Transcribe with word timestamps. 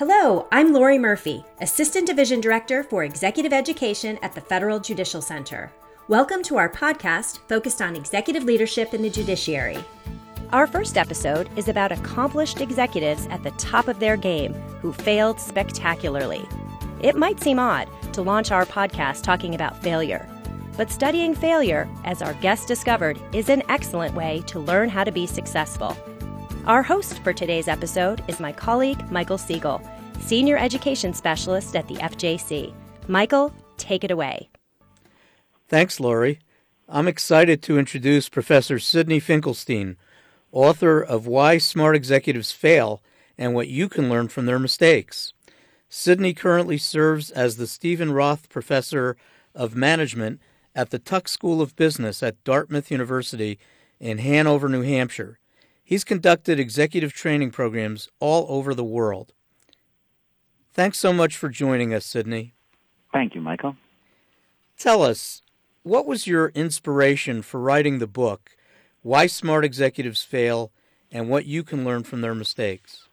Hello, 0.00 0.46
I'm 0.50 0.72
Lori 0.72 0.96
Murphy, 0.96 1.44
Assistant 1.60 2.06
Division 2.06 2.40
Director 2.40 2.82
for 2.82 3.04
Executive 3.04 3.52
Education 3.52 4.18
at 4.22 4.34
the 4.34 4.40
Federal 4.40 4.80
Judicial 4.80 5.20
Center. 5.20 5.70
Welcome 6.08 6.42
to 6.44 6.56
our 6.56 6.70
podcast 6.70 7.40
focused 7.50 7.82
on 7.82 7.94
executive 7.94 8.44
leadership 8.44 8.94
in 8.94 9.02
the 9.02 9.10
judiciary. 9.10 9.76
Our 10.52 10.66
first 10.66 10.96
episode 10.96 11.50
is 11.54 11.68
about 11.68 11.92
accomplished 11.92 12.62
executives 12.62 13.26
at 13.26 13.42
the 13.42 13.50
top 13.58 13.88
of 13.88 14.00
their 14.00 14.16
game 14.16 14.54
who 14.80 14.90
failed 14.90 15.38
spectacularly. 15.38 16.48
It 17.02 17.14
might 17.14 17.38
seem 17.38 17.58
odd 17.58 17.86
to 18.14 18.22
launch 18.22 18.52
our 18.52 18.64
podcast 18.64 19.22
talking 19.22 19.54
about 19.54 19.82
failure, 19.82 20.26
but 20.78 20.90
studying 20.90 21.34
failure, 21.34 21.86
as 22.04 22.22
our 22.22 22.32
guest 22.40 22.66
discovered, 22.66 23.20
is 23.34 23.50
an 23.50 23.62
excellent 23.68 24.14
way 24.14 24.42
to 24.46 24.60
learn 24.60 24.88
how 24.88 25.04
to 25.04 25.12
be 25.12 25.26
successful. 25.26 25.94
Our 26.66 26.82
host 26.82 27.20
for 27.24 27.32
today's 27.32 27.68
episode 27.68 28.22
is 28.28 28.38
my 28.38 28.52
colleague, 28.52 29.10
Michael 29.10 29.38
Siegel, 29.38 29.80
Senior 30.20 30.58
Education 30.58 31.14
Specialist 31.14 31.74
at 31.74 31.88
the 31.88 31.94
FJC. 31.94 32.74
Michael, 33.08 33.50
take 33.78 34.04
it 34.04 34.10
away. 34.10 34.50
Thanks, 35.68 35.98
Lori. 35.98 36.38
I'm 36.86 37.08
excited 37.08 37.62
to 37.62 37.78
introduce 37.78 38.28
Professor 38.28 38.78
Sydney 38.78 39.20
Finkelstein, 39.20 39.96
author 40.52 41.00
of 41.00 41.26
Why 41.26 41.56
Smart 41.56 41.96
Executives 41.96 42.52
Fail 42.52 43.02
and 43.38 43.54
What 43.54 43.68
You 43.68 43.88
Can 43.88 44.10
Learn 44.10 44.28
from 44.28 44.44
Their 44.44 44.58
Mistakes. 44.58 45.32
Sydney 45.88 46.34
currently 46.34 46.76
serves 46.76 47.30
as 47.30 47.56
the 47.56 47.66
Steven 47.66 48.12
Roth 48.12 48.50
Professor 48.50 49.16
of 49.54 49.74
Management 49.74 50.40
at 50.74 50.90
the 50.90 50.98
Tuck 50.98 51.26
School 51.26 51.62
of 51.62 51.74
Business 51.74 52.22
at 52.22 52.44
Dartmouth 52.44 52.90
University 52.90 53.58
in 53.98 54.18
Hanover, 54.18 54.68
New 54.68 54.82
Hampshire. 54.82 55.39
He's 55.90 56.04
conducted 56.04 56.60
executive 56.60 57.12
training 57.12 57.50
programs 57.50 58.08
all 58.20 58.46
over 58.48 58.74
the 58.74 58.84
world. 58.84 59.32
Thanks 60.72 60.98
so 60.98 61.12
much 61.12 61.36
for 61.36 61.48
joining 61.48 61.92
us, 61.92 62.06
Sydney. 62.06 62.54
Thank 63.12 63.34
you, 63.34 63.40
Michael. 63.40 63.74
Tell 64.78 65.02
us, 65.02 65.42
what 65.82 66.06
was 66.06 66.28
your 66.28 66.50
inspiration 66.50 67.42
for 67.42 67.58
writing 67.58 67.98
the 67.98 68.06
book, 68.06 68.50
Why 69.02 69.26
Smart 69.26 69.64
Executives 69.64 70.22
Fail 70.22 70.70
and 71.10 71.28
What 71.28 71.46
You 71.46 71.64
Can 71.64 71.84
Learn 71.84 72.04
from 72.04 72.20
Their 72.20 72.36
Mistakes? 72.36 73.08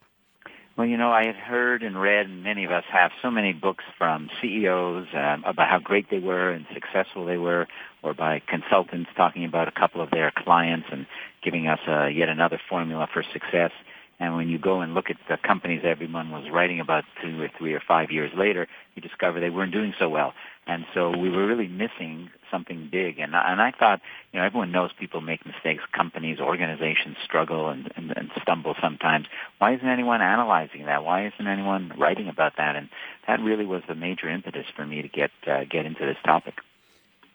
Well, 0.78 0.86
you 0.86 0.96
know, 0.96 1.10
I 1.10 1.24
had 1.24 1.34
heard 1.34 1.82
and 1.82 2.00
read, 2.00 2.26
and 2.26 2.44
many 2.44 2.64
of 2.64 2.70
us 2.70 2.84
have, 2.92 3.10
so 3.20 3.32
many 3.32 3.52
books 3.52 3.82
from 3.98 4.30
CEOs 4.40 5.08
um, 5.12 5.42
about 5.44 5.68
how 5.68 5.80
great 5.80 6.08
they 6.08 6.20
were 6.20 6.52
and 6.52 6.66
successful 6.72 7.24
they 7.26 7.36
were, 7.36 7.66
or 8.04 8.14
by 8.14 8.40
consultants 8.46 9.10
talking 9.16 9.44
about 9.44 9.66
a 9.66 9.72
couple 9.72 10.00
of 10.00 10.10
their 10.12 10.30
clients 10.36 10.86
and 10.92 11.04
giving 11.42 11.66
us 11.66 11.80
uh, 11.88 12.06
yet 12.06 12.28
another 12.28 12.60
formula 12.68 13.08
for 13.12 13.24
success. 13.32 13.72
And 14.20 14.36
when 14.36 14.48
you 14.48 14.60
go 14.60 14.80
and 14.80 14.94
look 14.94 15.10
at 15.10 15.16
the 15.28 15.36
companies 15.36 15.82
everyone 15.84 16.30
was 16.30 16.44
writing 16.52 16.78
about 16.78 17.02
two 17.20 17.42
or 17.42 17.50
three 17.58 17.74
or 17.74 17.82
five 17.86 18.12
years 18.12 18.30
later, 18.36 18.68
you 18.94 19.02
discover 19.02 19.40
they 19.40 19.50
weren't 19.50 19.72
doing 19.72 19.94
so 19.98 20.08
well. 20.08 20.32
And 20.68 20.84
so 20.92 21.16
we 21.16 21.30
were 21.30 21.46
really 21.46 21.66
missing 21.66 22.28
something 22.50 22.88
big. 22.92 23.18
And, 23.18 23.34
and 23.34 23.60
I 23.60 23.72
thought, 23.72 24.02
you 24.32 24.38
know, 24.38 24.44
everyone 24.44 24.70
knows 24.70 24.90
people 24.92 25.22
make 25.22 25.46
mistakes, 25.46 25.82
companies, 25.92 26.40
organizations 26.40 27.16
struggle 27.24 27.70
and, 27.70 27.90
and, 27.96 28.12
and 28.14 28.30
stumble 28.42 28.74
sometimes. 28.78 29.28
Why 29.56 29.74
isn't 29.74 29.88
anyone 29.88 30.20
analyzing 30.20 30.84
that? 30.84 31.04
Why 31.04 31.26
isn't 31.26 31.46
anyone 31.46 31.94
writing 31.98 32.28
about 32.28 32.58
that? 32.58 32.76
And 32.76 32.90
that 33.26 33.40
really 33.40 33.64
was 33.64 33.82
the 33.88 33.94
major 33.94 34.28
impetus 34.28 34.66
for 34.76 34.84
me 34.84 35.00
to 35.00 35.08
get 35.08 35.30
uh, 35.46 35.64
get 35.64 35.86
into 35.86 36.04
this 36.04 36.18
topic. 36.22 36.56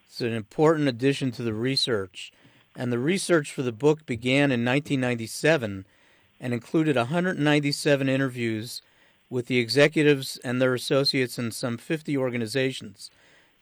It's 0.05 0.21
an 0.21 0.33
important 0.33 0.87
addition 0.87 1.31
to 1.31 1.41
the 1.41 1.55
research. 1.55 2.31
And 2.75 2.91
the 2.91 2.99
research 2.99 3.51
for 3.51 3.63
the 3.63 3.71
book 3.71 4.05
began 4.05 4.51
in 4.51 4.63
1997 4.63 5.85
and 6.39 6.53
included 6.53 6.95
197 6.97 8.09
interviews 8.09 8.83
with 9.27 9.47
the 9.47 9.57
executives 9.57 10.39
and 10.43 10.61
their 10.61 10.75
associates 10.75 11.39
in 11.39 11.49
some 11.49 11.79
50 11.79 12.15
organizations. 12.15 13.09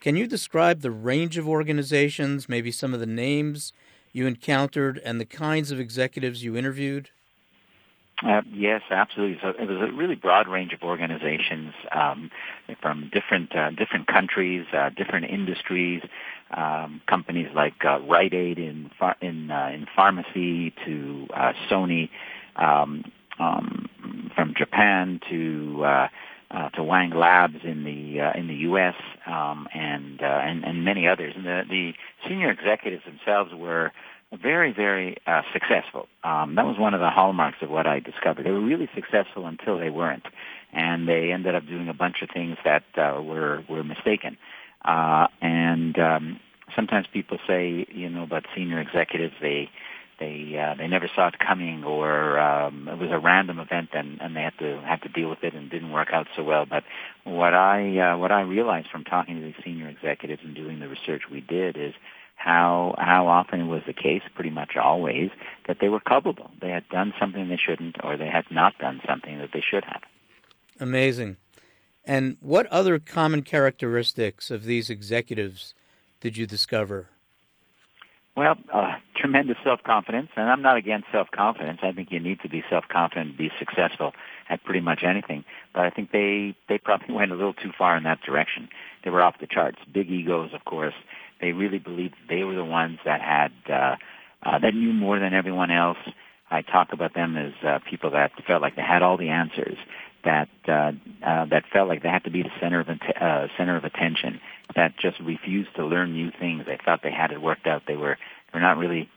Can 0.02 0.18
you 0.18 0.26
describe 0.26 0.82
the 0.82 0.90
range 0.90 1.38
of 1.38 1.48
organizations, 1.48 2.50
maybe 2.50 2.72
some 2.72 2.96
of 2.96 3.00
the 3.00 3.06
names 3.06 3.72
you 4.12 4.26
encountered, 4.26 5.00
and 5.06 5.22
the 5.22 5.26
kinds 5.26 5.72
of 5.72 5.80
executives 5.80 6.44
you 6.44 6.58
interviewed? 6.58 7.10
Uh, 8.24 8.42
yes, 8.52 8.82
absolutely. 8.90 9.38
So 9.42 9.50
it 9.50 9.68
was 9.68 9.78
a 9.78 9.96
really 9.96 10.16
broad 10.16 10.48
range 10.48 10.74
of 10.74 10.82
organizations 10.82 11.74
um, 11.92 12.32
from 12.82 13.12
different 13.14 13.56
uh, 13.56 13.70
different 13.72 14.08
countries, 14.08 14.66
uh, 14.74 14.90
different 14.90 15.26
industries, 15.30 16.02
um, 16.56 17.02
companies 17.08 17.48
like 17.56 17.74
uh, 17.86 18.00
Rite 18.02 18.34
Aid 18.34 18.58
in 18.58 18.90
far- 18.98 19.18
in 19.22 19.52
uh, 19.52 19.70
in 19.74 19.86
pharmacy 19.96 20.74
to 20.86 21.28
uh, 21.34 21.54
Sony, 21.70 22.10
um, 22.56 23.06
um, 23.40 23.88
from 24.36 24.54
Japan 24.58 25.20
to 25.30 25.84
uh, 25.84 26.08
uh, 26.54 26.70
to 26.70 26.84
Wang 26.84 27.12
Labs 27.12 27.64
in 27.64 27.84
the 27.84 28.22
uh, 28.22 28.38
in 28.38 28.48
the 28.48 28.56
U.S. 28.56 28.96
Um, 29.26 29.68
and, 29.74 30.22
uh, 30.22 30.26
and 30.26 30.64
and 30.64 30.84
many 30.84 31.08
others. 31.08 31.34
And 31.36 31.46
the, 31.46 31.64
the 31.70 31.94
senior 32.28 32.52
executives 32.52 33.04
themselves 33.06 33.52
were 33.54 33.92
very 34.42 34.74
very 34.74 35.18
uh, 35.28 35.42
successful. 35.54 36.08
Um, 36.24 36.56
that 36.56 36.66
was 36.66 36.78
one 36.78 36.94
of 36.94 37.00
the 37.00 37.10
hallmarks 37.10 37.58
of 37.62 37.70
what 37.70 37.88
I 37.88 38.00
discovered. 38.00 38.46
They 38.46 38.52
were 38.52 38.62
really 38.62 38.90
successful 38.94 39.46
until 39.46 39.80
they 39.80 39.90
weren't, 39.90 40.26
and 40.74 41.08
they 41.08 41.32
ended 41.32 41.56
up 41.56 41.66
doing 41.68 41.88
a 41.88 41.94
bunch 41.94 42.18
of 42.22 42.30
things 42.34 42.58
that 42.66 42.84
uh, 42.98 43.22
were 43.22 43.64
were 43.70 43.84
mistaken. 43.84 44.38
Uh, 44.84 45.28
and 45.42 45.98
um, 46.00 46.40
sometimes 46.76 47.08
people 47.12 47.38
say, 47.48 47.86
you 47.90 48.10
know, 48.10 48.24
about 48.24 48.46
senior 48.56 48.80
executives, 48.80 49.36
they 49.42 49.70
they 50.22 50.56
uh, 50.56 50.76
they 50.76 50.88
never 50.88 51.10
saw 51.14 51.28
it 51.30 51.40
coming, 51.40 51.84
or 51.84 52.40
um, 52.40 52.88
it 52.88 52.98
was 52.98 53.10
a 53.12 53.20
random 53.20 53.60
event, 53.60 53.90
and, 53.94 54.22
and 54.22 54.36
they 54.36 54.42
had 54.42 54.58
to 54.60 54.80
had 54.88 55.02
to 55.02 55.10
deal 55.10 55.30
with 55.30 55.44
it, 55.44 55.56
and 55.56 55.66
it 55.66 55.70
didn't 55.70 55.92
work 55.92 56.10
out 56.14 56.28
so 56.36 56.44
well. 56.44 56.66
But 56.66 56.84
what 57.24 57.54
I 57.56 57.98
uh, 57.98 58.18
what 58.18 58.32
I 58.32 58.42
realized 58.42 58.88
from 58.92 59.04
talking 59.04 59.36
to 59.36 59.42
these 59.42 59.56
senior 59.66 59.90
executives 59.90 60.42
and 60.46 60.56
doing 60.56 60.80
the 60.80 60.88
research 60.88 61.24
we 61.32 61.42
did 61.42 61.76
is 61.76 61.94
how 62.36 62.94
how 63.00 63.28
often 63.28 63.68
was 63.68 63.82
the 63.88 63.94
case, 63.94 64.22
pretty 64.36 64.52
much 64.52 64.78
always, 64.78 65.32
that 65.68 65.78
they 65.82 65.90
were 65.90 66.00
culpable. 66.00 66.52
They 66.62 66.70
had 66.70 66.88
done 66.90 67.14
something 67.20 67.50
they 67.50 67.58
shouldn't, 67.58 67.96
or 68.04 68.16
they 68.16 68.30
had 68.30 68.46
not 68.52 68.78
done 68.78 69.02
something 69.08 69.40
that 69.40 69.50
they 69.54 69.64
should 69.68 69.84
have. 69.86 70.02
Amazing. 70.80 71.38
And 72.06 72.38
what 72.42 72.68
other 72.68 73.00
common 73.00 73.42
characteristics 73.42 74.50
of 74.52 74.64
these 74.66 74.90
executives 74.90 75.74
did 76.20 76.38
you 76.38 76.46
discover? 76.46 77.10
Well, 78.36 78.56
uh, 78.74 78.94
tremendous 79.16 79.58
self-confidence, 79.64 80.30
and 80.38 80.50
I'm 80.50 80.62
not 80.62 80.78
against 80.78 81.08
self-confidence. 81.12 81.80
I 81.84 81.92
think 81.92 82.12
you 82.12 82.20
need 82.20 82.40
to 82.42 82.50
be 82.50 82.64
self-confident 82.70 83.34
to 83.34 83.38
be 83.38 83.52
successful 83.60 84.14
at 84.50 84.64
pretty 84.64 84.80
much 84.80 85.04
anything. 85.04 85.44
But 85.74 85.86
I 85.86 85.90
think 85.90 86.12
they 86.12 86.56
they 86.70 86.78
probably 86.78 87.14
went 87.16 87.32
a 87.32 87.36
little 87.36 87.54
too 87.54 87.72
far 87.78 87.98
in 87.98 88.04
that 88.04 88.22
direction. 88.22 88.70
They 89.04 89.10
were 89.10 89.22
off 89.22 89.36
the 89.42 89.48
charts. 89.48 89.80
Big 89.94 90.10
egos, 90.10 90.52
of 90.54 90.64
course. 90.64 90.94
They 91.42 91.52
really 91.52 91.80
believed 91.80 92.16
they 92.30 92.44
were 92.44 92.56
the 92.56 92.64
ones 92.64 93.00
that 93.04 93.20
had 93.20 93.52
uh, 93.70 93.96
uh, 94.44 94.60
that 94.60 94.74
knew 94.74 94.94
more 94.94 95.20
than 95.20 95.34
everyone 95.34 95.72
else. 95.72 95.98
I 96.50 96.62
talk 96.62 96.94
about 96.94 97.14
them 97.14 97.36
as 97.36 97.54
uh, 97.66 97.80
people 97.90 98.12
that 98.12 98.32
felt 98.48 98.62
like 98.62 98.76
they 98.76 98.82
had 98.82 99.02
all 99.02 99.18
the 99.18 99.30
answers, 99.30 99.78
that 100.24 100.50
uh, 100.68 100.92
uh, 101.26 101.46
that 101.46 101.64
felt 101.72 101.90
like 101.90 102.04
they 102.04 102.10
had 102.10 102.24
to 102.24 102.32
be 102.32 102.44
the 102.44 102.52
center 102.62 102.80
of 102.80 102.88
uh, 102.90 103.48
center 103.58 103.76
of 103.76 103.84
attention, 103.84 104.40
that 104.76 104.98
just 104.98 105.20
refused 105.20 105.76
to 105.76 105.86
learn 105.86 106.14
new 106.14 106.32
things. 106.40 106.66
They 106.66 106.78
thought 106.84 107.02
they 107.04 107.12
had 107.12 107.32
it 107.32 107.42
worked 107.42 107.68
out. 107.68 107.84
They 107.88 107.96
were 107.96 108.18
they 108.52 108.58
were 108.58 108.62
not 108.62 108.78
really 108.78 109.10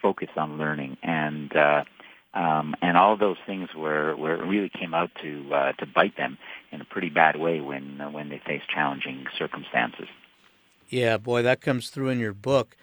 focused 0.00 0.36
on 0.36 0.58
learning, 0.58 0.96
and 1.02 1.54
uh, 1.56 1.84
um, 2.34 2.74
and 2.80 2.96
all 2.96 3.16
those 3.16 3.36
things 3.46 3.68
were, 3.76 4.16
were 4.16 4.44
really 4.44 4.70
came 4.70 4.94
out 4.94 5.10
to 5.22 5.54
uh, 5.54 5.72
to 5.72 5.86
bite 5.86 6.16
them 6.16 6.38
in 6.70 6.80
a 6.80 6.84
pretty 6.84 7.10
bad 7.10 7.36
way 7.36 7.60
when 7.60 8.00
uh, 8.00 8.10
when 8.10 8.28
they 8.28 8.40
faced 8.44 8.68
challenging 8.68 9.26
circumstances. 9.38 10.08
Yeah, 10.88 11.16
boy, 11.16 11.42
that 11.42 11.60
comes 11.60 11.90
through 11.90 12.10
in 12.10 12.18
your 12.18 12.34
book. 12.34 12.76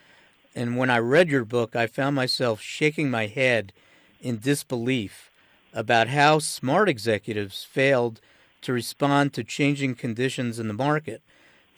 And 0.55 0.77
when 0.77 0.89
I 0.89 0.97
read 0.97 1.29
your 1.29 1.45
book, 1.45 1.75
I 1.75 1.85
found 1.87 2.15
myself 2.15 2.59
shaking 2.59 3.11
my 3.11 3.27
head 3.27 3.71
in 4.19 4.39
disbelief 4.39 5.29
about 5.73 6.07
how 6.07 6.39
smart 6.39 6.89
executives 6.89 7.63
failed 7.63 8.19
to 8.61 8.73
respond 8.73 9.33
to 9.33 9.43
changing 9.43 9.95
conditions 9.95 10.59
in 10.59 10.67
the 10.67 10.73
market. 10.73 11.21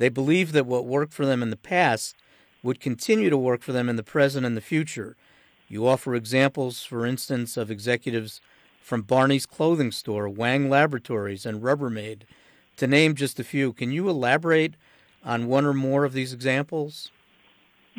They 0.01 0.09
believed 0.09 0.53
that 0.53 0.65
what 0.65 0.87
worked 0.87 1.13
for 1.13 1.27
them 1.27 1.43
in 1.43 1.51
the 1.51 1.55
past 1.55 2.15
would 2.63 2.79
continue 2.79 3.29
to 3.29 3.37
work 3.37 3.61
for 3.61 3.71
them 3.71 3.87
in 3.87 3.97
the 3.97 4.03
present 4.03 4.47
and 4.47 4.57
the 4.57 4.59
future. 4.59 5.15
You 5.67 5.87
offer 5.87 6.15
examples, 6.15 6.81
for 6.83 7.05
instance, 7.05 7.55
of 7.55 7.69
executives 7.69 8.41
from 8.81 9.03
Barney's 9.03 9.45
clothing 9.45 9.91
store, 9.91 10.27
Wang 10.27 10.71
Laboratories, 10.71 11.45
and 11.45 11.61
Rubbermaid, 11.61 12.21
to 12.77 12.87
name 12.87 13.13
just 13.13 13.39
a 13.39 13.43
few. 13.43 13.73
Can 13.73 13.91
you 13.91 14.09
elaborate 14.09 14.73
on 15.23 15.45
one 15.45 15.65
or 15.65 15.73
more 15.73 16.03
of 16.03 16.13
these 16.13 16.33
examples? 16.33 17.11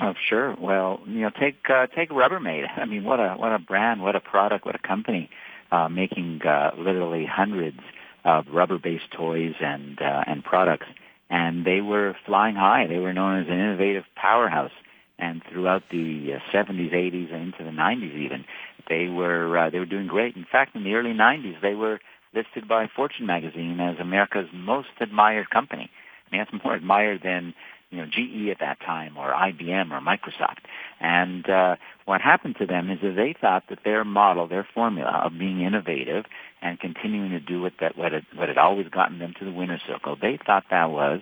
Oh, 0.03 0.15
sure. 0.29 0.57
Well, 0.59 1.03
you 1.07 1.21
know, 1.21 1.31
take 1.31 1.71
uh, 1.71 1.87
take 1.87 2.11
Rubbermaid. 2.11 2.67
I 2.77 2.85
mean, 2.85 3.05
what 3.05 3.21
a 3.21 3.35
what 3.35 3.53
a 3.53 3.61
brand, 3.61 4.03
what 4.03 4.17
a 4.17 4.21
product, 4.21 4.67
what 4.67 4.75
a 4.75 4.81
company, 4.81 5.31
uh, 5.71 5.89
making 5.89 6.43
uh, 6.43 6.73
literally 6.77 7.27
hundreds 7.27 7.79
of 8.25 8.47
rubber-based 8.49 9.13
toys 9.13 9.55
and 9.61 10.03
uh, 10.03 10.25
and 10.27 10.43
products, 10.43 10.87
and 11.33 11.65
they 11.65 11.81
were 11.81 12.15
flying 12.27 12.55
high. 12.55 12.87
They 12.87 12.99
were 12.99 13.15
known 13.15 13.41
as 13.41 13.49
an 13.49 13.59
innovative 13.59 14.05
powerhouse, 14.15 14.71
and 15.19 15.43
throughout 15.51 15.83
the 15.91 16.35
uh, 16.35 16.57
70s, 16.57 16.93
80s, 16.93 17.33
and 17.33 17.55
into 17.55 17.65
the 17.65 17.71
90s, 17.71 18.15
even 18.15 18.45
they 18.89 19.09
were 19.09 19.57
uh, 19.57 19.71
they 19.71 19.79
were 19.79 19.87
doing 19.87 20.07
great. 20.07 20.37
In 20.37 20.47
fact, 20.51 20.77
in 20.77 20.85
the 20.85 20.95
early 20.95 21.15
90s, 21.15 21.61
they 21.63 21.75
were 21.75 22.01
listed 22.35 22.69
by 22.69 22.87
Fortune 22.95 23.27
magazine 23.27 23.81
as 23.81 23.99
America's 23.99 24.49
most 24.53 24.89
admired 25.01 25.49
company. 25.49 25.91
I 26.27 26.37
mean, 26.37 26.45
that's 26.45 26.65
more 26.65 26.75
admired 26.75 27.21
than 27.25 27.55
you 27.93 27.99
know 27.99 28.07
GE 28.07 28.51
at 28.51 28.59
that 28.61 28.81
time 28.81 29.17
or 29.17 29.33
IBM 29.33 29.93
or 29.93 30.01
Microsoft. 30.01 30.65
And 31.01 31.49
uh, 31.49 31.77
what 32.07 32.21
happened 32.21 32.57
to 32.59 32.67
them 32.67 32.91
is 32.91 32.99
that 33.03 33.15
they 33.15 33.35
thought 33.39 33.65
that 33.69 33.81
their 33.85 34.05
model, 34.05 34.49
their 34.49 34.67
formula 34.75 35.23
of 35.25 35.39
being 35.39 35.61
innovative 35.61 36.25
and 36.61 36.81
continuing 36.81 37.31
to 37.31 37.41
do 37.41 37.61
what 37.61 37.75
that 37.81 37.97
what 37.97 38.13
had, 38.13 38.25
what 38.35 38.49
had 38.49 38.59
always 38.59 38.89
gotten 38.89 39.19
them 39.19 39.35
to 39.39 39.45
the 39.45 39.53
winner's 39.53 39.83
circle, 39.87 40.17
they 40.21 40.39
thought 40.45 40.65
that 40.71 40.91
was 40.91 41.21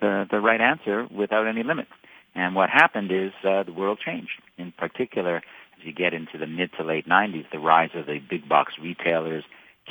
the 0.00 0.26
the 0.30 0.40
right 0.40 0.60
answer 0.60 1.06
without 1.14 1.46
any 1.46 1.62
limit. 1.62 1.86
And 2.34 2.54
what 2.54 2.70
happened 2.70 3.10
is 3.12 3.32
uh, 3.44 3.62
the 3.62 3.72
world 3.72 3.98
changed. 4.04 4.42
In 4.58 4.72
particular, 4.72 5.36
as 5.36 5.84
you 5.84 5.92
get 5.92 6.12
into 6.14 6.38
the 6.38 6.46
mid 6.46 6.70
to 6.78 6.84
late 6.84 7.08
90s, 7.08 7.50
the 7.50 7.58
rise 7.58 7.90
of 7.94 8.06
the 8.06 8.18
big 8.18 8.48
box 8.48 8.74
retailers, 8.82 9.44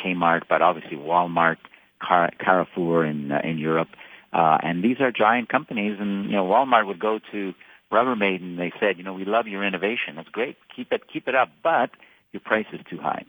Kmart, 0.03 0.43
but 0.49 0.61
obviously 0.61 0.97
Walmart, 0.97 1.57
Car- 2.01 2.31
Carrefour 2.39 3.05
in 3.05 3.31
uh, 3.31 3.41
in 3.43 3.57
Europe, 3.57 3.89
uh, 4.35 4.57
and 4.61 4.83
these 4.83 4.99
are 4.99 5.11
giant 5.13 5.47
companies. 5.47 5.97
And 5.97 6.25
you 6.25 6.33
know, 6.33 6.45
Walmart 6.45 6.85
would 6.87 6.99
go 6.99 7.19
to 7.31 7.53
Rubbermaid 7.91 8.41
and 8.41 8.59
they 8.59 8.73
said, 8.79 8.97
you 8.97 9.03
know, 9.03 9.13
we 9.13 9.23
love 9.23 9.47
your 9.47 9.63
innovation. 9.63 10.17
That's 10.17 10.29
great. 10.29 10.57
Keep 10.75 10.91
it 10.91 11.01
keep 11.11 11.29
it 11.29 11.35
up, 11.35 11.49
but 11.63 11.91
your 12.33 12.41
price 12.41 12.65
is 12.73 12.81
too 12.89 12.97
high, 12.97 13.23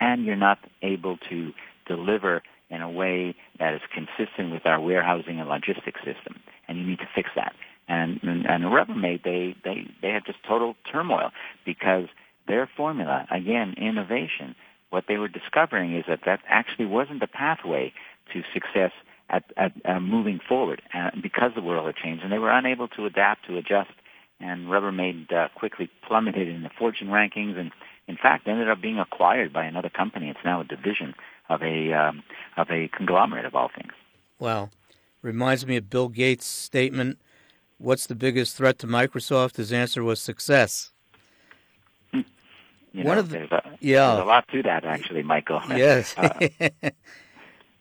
and 0.00 0.24
you're 0.24 0.36
not 0.36 0.58
able 0.82 1.16
to 1.30 1.52
deliver 1.86 2.42
in 2.68 2.82
a 2.82 2.90
way 2.90 3.34
that 3.58 3.72
is 3.72 3.80
consistent 3.94 4.52
with 4.52 4.66
our 4.66 4.80
warehousing 4.80 5.40
and 5.40 5.48
logistics 5.48 6.00
system, 6.04 6.36
and 6.68 6.76
you 6.76 6.84
need 6.84 6.98
to 6.98 7.08
fix 7.14 7.30
that. 7.36 7.54
And 7.88 8.20
and, 8.22 8.44
and 8.44 8.64
Rubbermaid, 8.64 9.22
they 9.24 9.56
they 9.64 9.86
they 10.02 10.10
had 10.10 10.26
just 10.26 10.42
total 10.46 10.76
turmoil 10.92 11.30
because 11.64 12.08
their 12.46 12.68
formula, 12.76 13.26
again, 13.30 13.74
innovation. 13.78 14.54
What 14.90 15.04
they 15.08 15.16
were 15.16 15.28
discovering 15.28 15.96
is 15.96 16.04
that 16.06 16.20
that 16.26 16.40
actually 16.46 16.86
wasn't 16.86 17.20
the 17.20 17.26
pathway 17.26 17.92
to 18.32 18.42
success 18.52 18.92
at, 19.34 19.44
at 19.56 19.72
uh, 19.84 20.00
moving 20.00 20.40
forward 20.46 20.82
uh, 20.94 21.10
because 21.22 21.52
the 21.54 21.62
world 21.62 21.86
had 21.86 21.96
changed, 21.96 22.22
and 22.22 22.32
they 22.32 22.38
were 22.38 22.50
unable 22.50 22.88
to 22.88 23.06
adapt 23.06 23.46
to 23.46 23.56
adjust. 23.56 23.90
And 24.40 24.66
Rubbermaid 24.66 25.32
uh, 25.32 25.48
quickly 25.54 25.88
plummeted 26.06 26.48
in 26.48 26.62
the 26.62 26.70
fortune 26.78 27.08
rankings, 27.08 27.58
and 27.58 27.70
in 28.06 28.16
fact 28.16 28.46
ended 28.46 28.68
up 28.68 28.80
being 28.80 28.98
acquired 28.98 29.52
by 29.52 29.64
another 29.64 29.88
company. 29.88 30.28
It's 30.28 30.44
now 30.44 30.60
a 30.60 30.64
division 30.64 31.14
of 31.48 31.62
a 31.62 31.92
um, 31.92 32.22
of 32.56 32.70
a 32.70 32.88
conglomerate 32.88 33.44
of 33.44 33.54
all 33.54 33.70
things. 33.74 33.92
Wow, 34.38 34.70
reminds 35.22 35.66
me 35.66 35.76
of 35.76 35.88
Bill 35.90 36.08
Gates' 36.08 36.46
statement 36.46 37.18
what's 37.78 38.06
the 38.06 38.14
biggest 38.14 38.56
threat 38.56 38.78
to 38.80 38.86
Microsoft? 38.86 39.56
His 39.56 39.72
answer 39.72 40.02
was 40.02 40.20
success. 40.20 40.92
You 42.12 43.02
One 43.02 43.16
know, 43.16 43.20
of 43.20 43.30
the, 43.30 43.38
there's 43.38 43.50
a, 43.50 43.62
yeah, 43.80 44.06
there's 44.06 44.22
a 44.22 44.24
lot 44.24 44.48
to 44.52 44.62
that, 44.62 44.84
actually, 44.84 45.24
Michael. 45.24 45.60
Yes. 45.70 46.14
uh, 46.16 46.48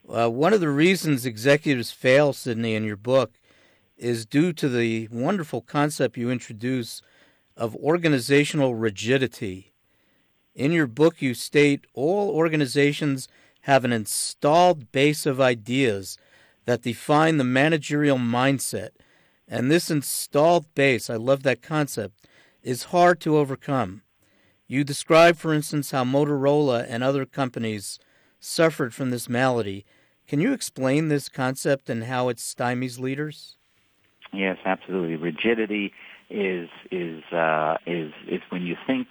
uh, 0.10 0.30
one 0.30 0.54
of 0.54 0.60
the 0.60 0.70
reasons 0.70 1.26
executives 1.26 1.92
fail, 1.92 2.34
Sydney, 2.34 2.76
in 2.76 2.84
your 2.84 2.98
book, 2.98 3.40
is 3.98 4.26
due 4.26 4.54
to 4.54 4.68
the 4.68 5.08
wonderful 5.12 5.62
concept 5.62 6.18
you 6.18 6.30
introduce 6.30 7.02
of 7.56 7.76
organizational 7.76 8.76
rigidity. 8.76 9.74
In 10.56 10.72
your 10.72 10.88
book, 10.88 11.22
you 11.22 11.34
state 11.34 11.86
all 11.94 12.30
organizations 12.30 13.28
have 13.62 13.86
an 13.86 13.94
installed 13.94 14.92
base 14.92 15.26
of 15.26 15.40
ideas 15.40 16.18
that 16.66 16.82
define 16.82 17.38
the 17.38 17.44
managerial 17.44 18.18
mindset 18.18 18.90
and 19.48 19.70
this 19.70 19.92
installed 19.92 20.74
base, 20.74 21.10
I 21.10 21.16
love 21.16 21.44
that 21.44 21.62
concept, 21.62 22.28
is 22.62 22.86
hard 22.86 23.20
to 23.22 23.38
overcome. 23.38 24.02
You 24.68 24.84
describe, 24.84 25.38
for 25.38 25.54
instance, 25.54 25.92
how 25.92 26.06
Motorola 26.06 26.86
and 26.88 27.04
other 27.04 27.26
companies 27.26 28.00
suffered 28.44 28.94
from 28.94 29.10
this 29.12 29.30
malady. 29.30 29.86
Can 30.28 30.40
you 30.40 30.54
explain 30.54 31.08
this 31.08 31.30
concept 31.30 31.90
and 31.90 32.06
how 32.06 32.30
it 32.30 32.38
stymies 32.38 33.00
leaders? 33.00 33.58
Yes, 34.32 34.58
absolutely. 34.66 35.16
Rigidity 35.16 35.94
is 36.30 36.70
is 36.92 37.24
uh, 37.32 37.78
is 37.86 38.12
is 38.28 38.42
when 38.50 38.64
you 38.64 38.76
think 38.88 39.08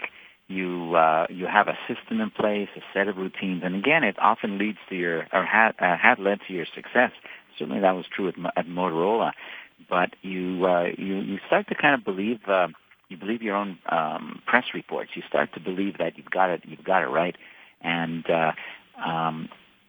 you 0.49 0.95
uh, 0.97 1.27
you 1.31 1.47
have 1.47 1.69
a 1.69 1.79
system 1.87 2.21
in 2.21 2.31
place, 2.31 2.69
a 2.77 2.81
set 2.93 3.09
of 3.09 3.17
routines, 3.17 3.63
and 3.65 3.77
again, 3.77 4.05
it 4.05 4.17
often 4.19 4.59
leads 4.59 4.79
to 4.89 4.97
your 4.97 5.27
or 5.33 5.45
had 5.45 5.73
uh, 5.79 5.97
had 5.97 6.19
led 6.19 6.41
to 6.49 6.55
your 6.55 6.67
success. 6.75 7.13
Certainly, 7.59 7.81
that 7.83 7.93
was 7.93 8.07
true 8.15 8.29
at, 8.29 8.35
at 8.57 8.67
Motorola 8.67 9.33
but 9.89 10.11
you 10.23 10.65
uh, 10.67 10.85
you 10.97 11.17
you 11.21 11.39
start 11.47 11.69
to 11.69 11.75
kind 11.75 11.95
of 11.95 12.05
believe 12.05 12.41
uh, 12.49 12.69
you 13.09 13.17
believe 13.17 13.43
your 13.43 13.57
own 13.57 13.79
um, 13.91 14.43
press 14.47 14.65
reports. 14.75 15.11
You 15.15 15.23
start 15.29 15.53
to 15.55 15.61
believe 15.61 15.99
that 15.99 16.17
you've 16.17 16.31
got 16.31 16.51
it 16.51 16.63
you've 16.65 16.85
got 16.85 17.03
it 17.03 17.09
right, 17.09 17.37
and 17.81 18.29
uh, 18.29 18.53
um, 19.05 19.49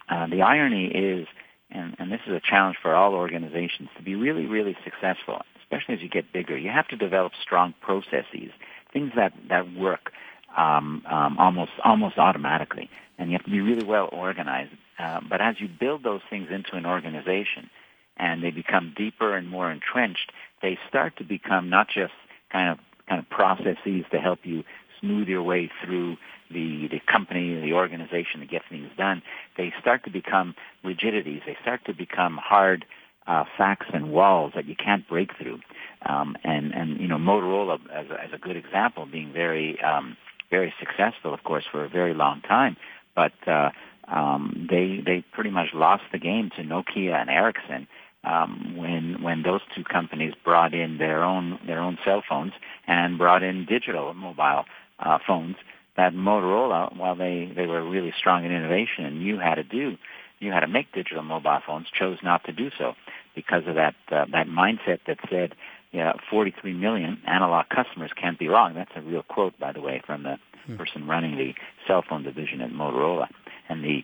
uh, 0.10 0.27
the 0.27 0.42
irony 0.42 0.88
is, 0.88 1.27
and, 1.69 1.95
and 2.00 2.12
this 2.12 2.21
is 2.27 2.33
a 2.33 2.42
challenge 2.42 2.77
for 2.81 2.94
all 2.94 3.13
organizations 3.13 3.89
to 3.98 4.04
be 4.04 4.15
really 4.15 4.45
really 4.45 4.75
successful, 4.83 5.42
especially 5.62 5.95
as 5.95 6.01
you 6.01 6.10
get 6.10 6.31
bigger. 6.33 6.57
You 6.57 6.69
have 6.69 6.88
to 6.89 6.98
develop 6.98 7.33
strong 7.42 7.74
processes, 7.81 8.51
things 8.92 9.12
that 9.15 9.33
that 9.50 9.74
work 9.74 10.12
um, 10.57 11.04
um, 11.10 11.38
almost 11.39 11.71
almost 11.83 12.18
automatically, 12.18 12.89
and 13.18 13.30
you 13.30 13.38
have 13.38 13.45
to 13.45 13.51
be 13.51 13.62
really 13.62 13.86
well 13.86 14.10
organized. 14.12 14.71
Uh, 15.00 15.19
but 15.27 15.42
as 15.42 15.60
you 15.60 15.68
build 15.68 16.04
those 16.04 16.21
things 16.30 16.50
into 16.51 16.75
an 16.75 16.86
organization 16.86 17.69
and 18.18 18.44
they 18.44 18.51
become 18.51 18.94
deeper 18.95 19.36
and 19.36 19.50
more 19.50 19.71
entrenched, 19.71 20.31
they 20.62 20.77
start 20.88 21.18
to 21.18 21.24
become 21.24 21.69
not 21.69 21.88
just 21.88 22.13
kind 22.51 22.69
of 22.69 22.77
kind 23.10 23.19
of 23.19 23.30
processes 23.30 24.06
to 24.12 24.19
help 24.19 24.39
you 24.44 24.63
smooth 25.00 25.27
your 25.27 25.44
way 25.44 25.69
through 25.83 26.15
the 26.51 26.88
the 26.90 27.01
company, 27.12 27.60
the 27.62 27.74
organization 27.74 28.40
to 28.40 28.45
get 28.45 28.62
things 28.69 28.90
done. 28.98 29.22
They 29.57 29.74
start 29.80 30.04
to 30.06 30.12
become 30.12 30.56
rigidities. 30.84 31.42
They 31.45 31.57
start 31.62 31.86
to 31.86 31.94
become 31.94 32.38
hard 32.38 32.86
uh, 33.28 33.45
facts 33.57 33.88
and 33.94 34.12
walls 34.12 34.54
that 34.56 34.66
you 34.66 34.75
can't 34.75 35.07
break 35.07 35.31
through. 35.38 35.60
Um, 36.06 36.36
and 36.44 36.74
and 36.74 37.00
you 37.00 37.07
know 37.07 37.18
Motorola 37.18 37.80
as 37.94 38.07
a, 38.10 38.24
as 38.24 38.30
a 38.34 38.38
good 38.38 38.57
example, 38.57 39.06
being 39.06 39.31
very 39.34 39.81
um, 39.81 40.18
very 40.50 40.74
successful, 40.80 41.34
of 41.34 41.44
course, 41.44 41.63
for 41.72 41.84
a 41.84 41.90
very 41.90 42.13
long 42.13 42.42
time, 42.42 42.78
but 43.16 43.34
uh, 43.48 43.69
um, 44.07 44.68
they 44.69 45.01
they 45.06 45.24
pretty 45.34 45.50
much 45.50 45.69
lost 45.74 46.04
the 46.12 46.19
game 46.19 46.51
to 46.57 46.63
Nokia 46.63 47.19
and 47.19 47.30
Ericsson 47.30 47.88
um, 48.24 48.75
when 48.78 49.22
when 49.22 49.44
those 49.44 49.62
two 49.75 49.84
companies 49.84 50.34
brought 50.44 50.74
in 50.74 50.98
their 50.98 51.24
own 51.24 51.60
their 51.66 51.80
own 51.80 51.98
cell 52.06 52.24
phones 52.28 52.54
and 52.88 53.18
brought 53.18 53.44
in 53.44 53.66
digital 53.66 54.13
mobile 54.13 54.66
uh, 55.00 55.18
phones 55.25 55.56
that 55.95 56.13
Motorola, 56.13 56.95
while 56.98 57.16
they 57.16 57.51
they 57.56 57.66
were 57.66 57.88
really 57.88 58.13
strong 58.18 58.45
in 58.45 58.51
innovation 58.51 59.06
and 59.06 59.19
knew 59.19 59.40
how 59.40 59.56
to 59.56 59.63
do, 59.63 59.98
knew 60.42 60.51
how 60.51 60.60
to 60.60 60.68
make 60.68 60.92
digital 60.92 61.24
mobile 61.24 61.60
phones, 61.66 61.88
chose 61.90 62.18
not 62.24 62.44
to 62.45 62.51
do 62.51 62.69
so 62.77 62.94
because 63.36 63.63
of 63.68 63.75
that 63.75 63.96
uh, 64.12 64.25
that 64.32 64.48
mindset 64.48 65.00
that 65.08 65.18
said, 65.29 65.56
yeah, 65.91 66.13
43 66.29 66.74
million 66.74 67.22
analog 67.27 67.65
customers 67.70 68.12
can't 68.20 68.39
be 68.39 68.48
wrong. 68.48 68.74
That's 68.74 68.91
a 68.96 69.01
real 69.01 69.24
quote, 69.24 69.58
by 69.60 69.72
the 69.72 69.82
way, 69.82 70.01
from 70.06 70.24
the 70.24 70.38
hmm. 70.65 70.77
person 70.77 71.08
running 71.08 71.38
the 71.38 71.53
cell 71.88 72.03
phone 72.08 72.24
division 72.24 72.62
at 72.62 72.72
Motorola. 72.72 73.27
And 73.70 73.84
the 73.84 74.03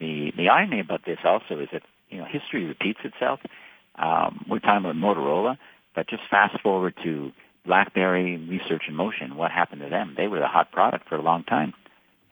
the 0.00 0.32
the 0.36 0.48
irony 0.48 0.80
about 0.80 1.04
this 1.04 1.18
also 1.24 1.60
is 1.60 1.68
that 1.72 1.82
you 2.10 2.18
know, 2.18 2.24
history 2.24 2.64
repeats 2.64 3.00
itself. 3.04 3.40
Um, 3.96 4.46
we're 4.48 4.60
talking 4.60 4.84
about 4.84 4.96
Motorola, 4.96 5.58
but 5.94 6.08
just 6.08 6.22
fast 6.30 6.60
forward 6.62 6.94
to 7.04 7.32
BlackBerry 7.68 8.36
Research 8.36 8.82
in 8.88 8.94
Motion. 8.94 9.36
What 9.36 9.52
happened 9.52 9.82
to 9.82 9.88
them? 9.88 10.14
They 10.16 10.26
were 10.26 10.40
the 10.40 10.48
hot 10.48 10.72
product 10.72 11.08
for 11.08 11.16
a 11.16 11.22
long 11.22 11.44
time, 11.44 11.74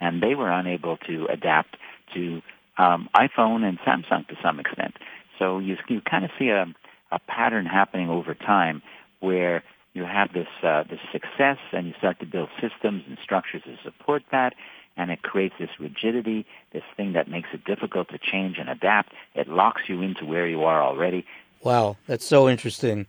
and 0.01 0.23
they 0.23 0.35
were 0.35 0.51
unable 0.51 0.97
to 1.07 1.27
adapt 1.31 1.77
to 2.15 2.43
um, 2.79 3.09
iPhone 3.15 3.63
and 3.63 3.79
Samsung 3.81 4.27
to 4.29 4.37
some 4.43 4.59
extent. 4.59 4.95
So 5.39 5.59
you 5.59 5.77
you 5.89 6.01
kind 6.01 6.25
of 6.25 6.31
see 6.39 6.49
a 6.49 6.67
a 7.13 7.21
pattern 7.21 7.67
happening 7.67 8.09
over 8.11 8.35
time 8.35 8.83
where 9.21 9.63
you 9.95 10.05
have 10.05 10.33
this 10.33 10.49
uh, 10.63 10.83
this 10.91 11.01
success 11.13 11.59
and 11.73 11.87
you 11.87 11.95
start 11.99 12.19
to 12.21 12.27
build 12.27 12.49
systems 12.61 13.05
and 13.07 13.17
structures 13.23 13.63
to 13.65 13.77
support 13.85 14.23
that 14.33 14.55
and 14.97 15.11
it 15.11 15.23
creates 15.23 15.55
this 15.59 15.69
rigidity, 15.79 16.47
this 16.73 16.83
thing 16.97 17.13
that 17.13 17.29
makes 17.29 17.49
it 17.53 17.65
difficult 17.65 18.09
to 18.09 18.19
change 18.19 18.57
and 18.59 18.69
adapt. 18.69 19.13
It 19.35 19.49
locks 19.49 19.83
you 19.89 20.01
into 20.01 20.25
where 20.25 20.47
you 20.47 20.65
are 20.65 20.83
already. 20.83 21.27
Wow, 21.63 21.97
that's 22.07 22.25
so 22.25 22.49
interesting. 22.49 23.07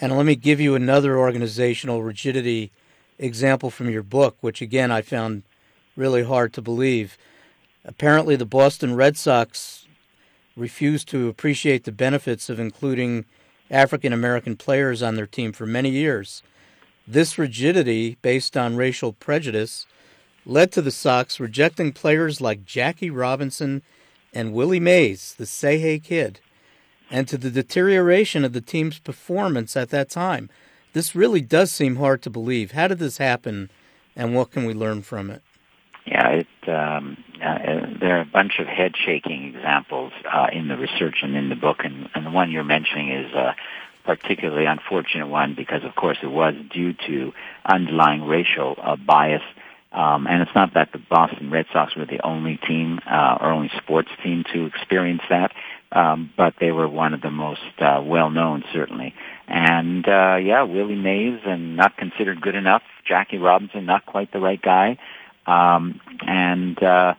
And 0.00 0.16
let 0.16 0.26
me 0.26 0.36
give 0.36 0.60
you 0.60 0.74
another 0.74 1.18
organizational 1.18 2.02
rigidity 2.02 2.72
example 3.18 3.70
from 3.70 3.90
your 3.90 4.02
book, 4.02 4.36
which 4.40 4.60
again 4.60 4.90
I 4.90 5.02
found 5.02 5.42
really 5.96 6.24
hard 6.24 6.52
to 6.54 6.62
believe. 6.62 7.16
Apparently, 7.84 8.34
the 8.34 8.46
Boston 8.46 8.96
Red 8.96 9.16
Sox 9.16 9.86
refused 10.56 11.08
to 11.08 11.28
appreciate 11.28 11.84
the 11.84 11.92
benefits 11.92 12.48
of 12.48 12.58
including 12.58 13.24
African 13.70 14.12
American 14.12 14.56
players 14.56 15.02
on 15.02 15.14
their 15.14 15.26
team 15.26 15.52
for 15.52 15.66
many 15.66 15.90
years. 15.90 16.42
This 17.06 17.38
rigidity, 17.38 18.16
based 18.22 18.56
on 18.56 18.76
racial 18.76 19.12
prejudice, 19.12 19.86
led 20.46 20.72
to 20.72 20.82
the 20.82 20.90
Sox 20.90 21.38
rejecting 21.38 21.92
players 21.92 22.40
like 22.40 22.64
Jackie 22.64 23.10
Robinson 23.10 23.82
and 24.32 24.52
Willie 24.52 24.80
Mays, 24.80 25.34
the 25.36 25.46
Say 25.46 25.78
Hey 25.78 25.98
Kid, 25.98 26.40
and 27.10 27.28
to 27.28 27.38
the 27.38 27.50
deterioration 27.50 28.44
of 28.44 28.52
the 28.52 28.60
team's 28.60 28.98
performance 28.98 29.76
at 29.76 29.90
that 29.90 30.10
time. 30.10 30.48
This 30.92 31.14
really 31.14 31.40
does 31.40 31.72
seem 31.72 31.96
hard 31.96 32.22
to 32.22 32.30
believe. 32.30 32.72
How 32.72 32.88
did 32.88 32.98
this 32.98 33.18
happen, 33.18 33.70
and 34.14 34.34
what 34.34 34.50
can 34.50 34.64
we 34.64 34.74
learn 34.74 35.02
from 35.02 35.30
it? 35.30 35.42
Yeah, 36.06 36.28
it 36.28 36.68
um, 36.68 37.16
uh, 37.42 37.58
there 38.00 38.18
are 38.18 38.20
a 38.20 38.26
bunch 38.26 38.58
of 38.58 38.66
head 38.66 38.92
shaking 38.96 39.54
examples 39.54 40.12
uh, 40.30 40.48
in 40.52 40.68
the 40.68 40.76
research 40.76 41.16
and 41.22 41.34
in 41.34 41.48
the 41.48 41.56
book, 41.56 41.78
and, 41.84 42.08
and 42.14 42.26
the 42.26 42.30
one 42.30 42.50
you're 42.50 42.62
mentioning 42.64 43.10
is 43.10 43.32
a 43.32 43.54
particularly 44.04 44.66
unfortunate 44.66 45.28
one 45.28 45.54
because, 45.54 45.82
of 45.82 45.94
course, 45.94 46.18
it 46.22 46.30
was 46.30 46.54
due 46.70 46.92
to 47.06 47.32
underlying 47.64 48.22
racial 48.22 48.76
uh, 48.82 48.96
bias. 48.96 49.42
Um, 49.92 50.26
and 50.26 50.42
it's 50.42 50.54
not 50.54 50.74
that 50.74 50.90
the 50.92 50.98
Boston 50.98 51.50
Red 51.50 51.66
Sox 51.72 51.94
were 51.96 52.04
the 52.04 52.20
only 52.26 52.56
team 52.56 53.00
uh, 53.10 53.38
or 53.40 53.52
only 53.52 53.70
sports 53.78 54.10
team 54.22 54.44
to 54.52 54.66
experience 54.66 55.22
that, 55.30 55.52
um, 55.94 56.30
but 56.36 56.54
they 56.60 56.72
were 56.72 56.88
one 56.88 57.14
of 57.14 57.22
the 57.22 57.30
most 57.30 57.60
uh, 57.78 58.02
well 58.04 58.30
known, 58.30 58.64
certainly. 58.72 59.14
And 59.46 60.06
uh, 60.06 60.36
yeah, 60.36 60.62
Willie 60.64 60.96
Mays 60.96 61.40
and 61.46 61.76
not 61.76 61.96
considered 61.96 62.40
good 62.40 62.56
enough. 62.56 62.82
Jackie 63.06 63.38
Robinson, 63.38 63.86
not 63.86 64.04
quite 64.04 64.32
the 64.32 64.40
right 64.40 64.60
guy. 64.60 64.98
Um, 65.46 66.00
and 66.26 66.82
uh, 66.82 67.14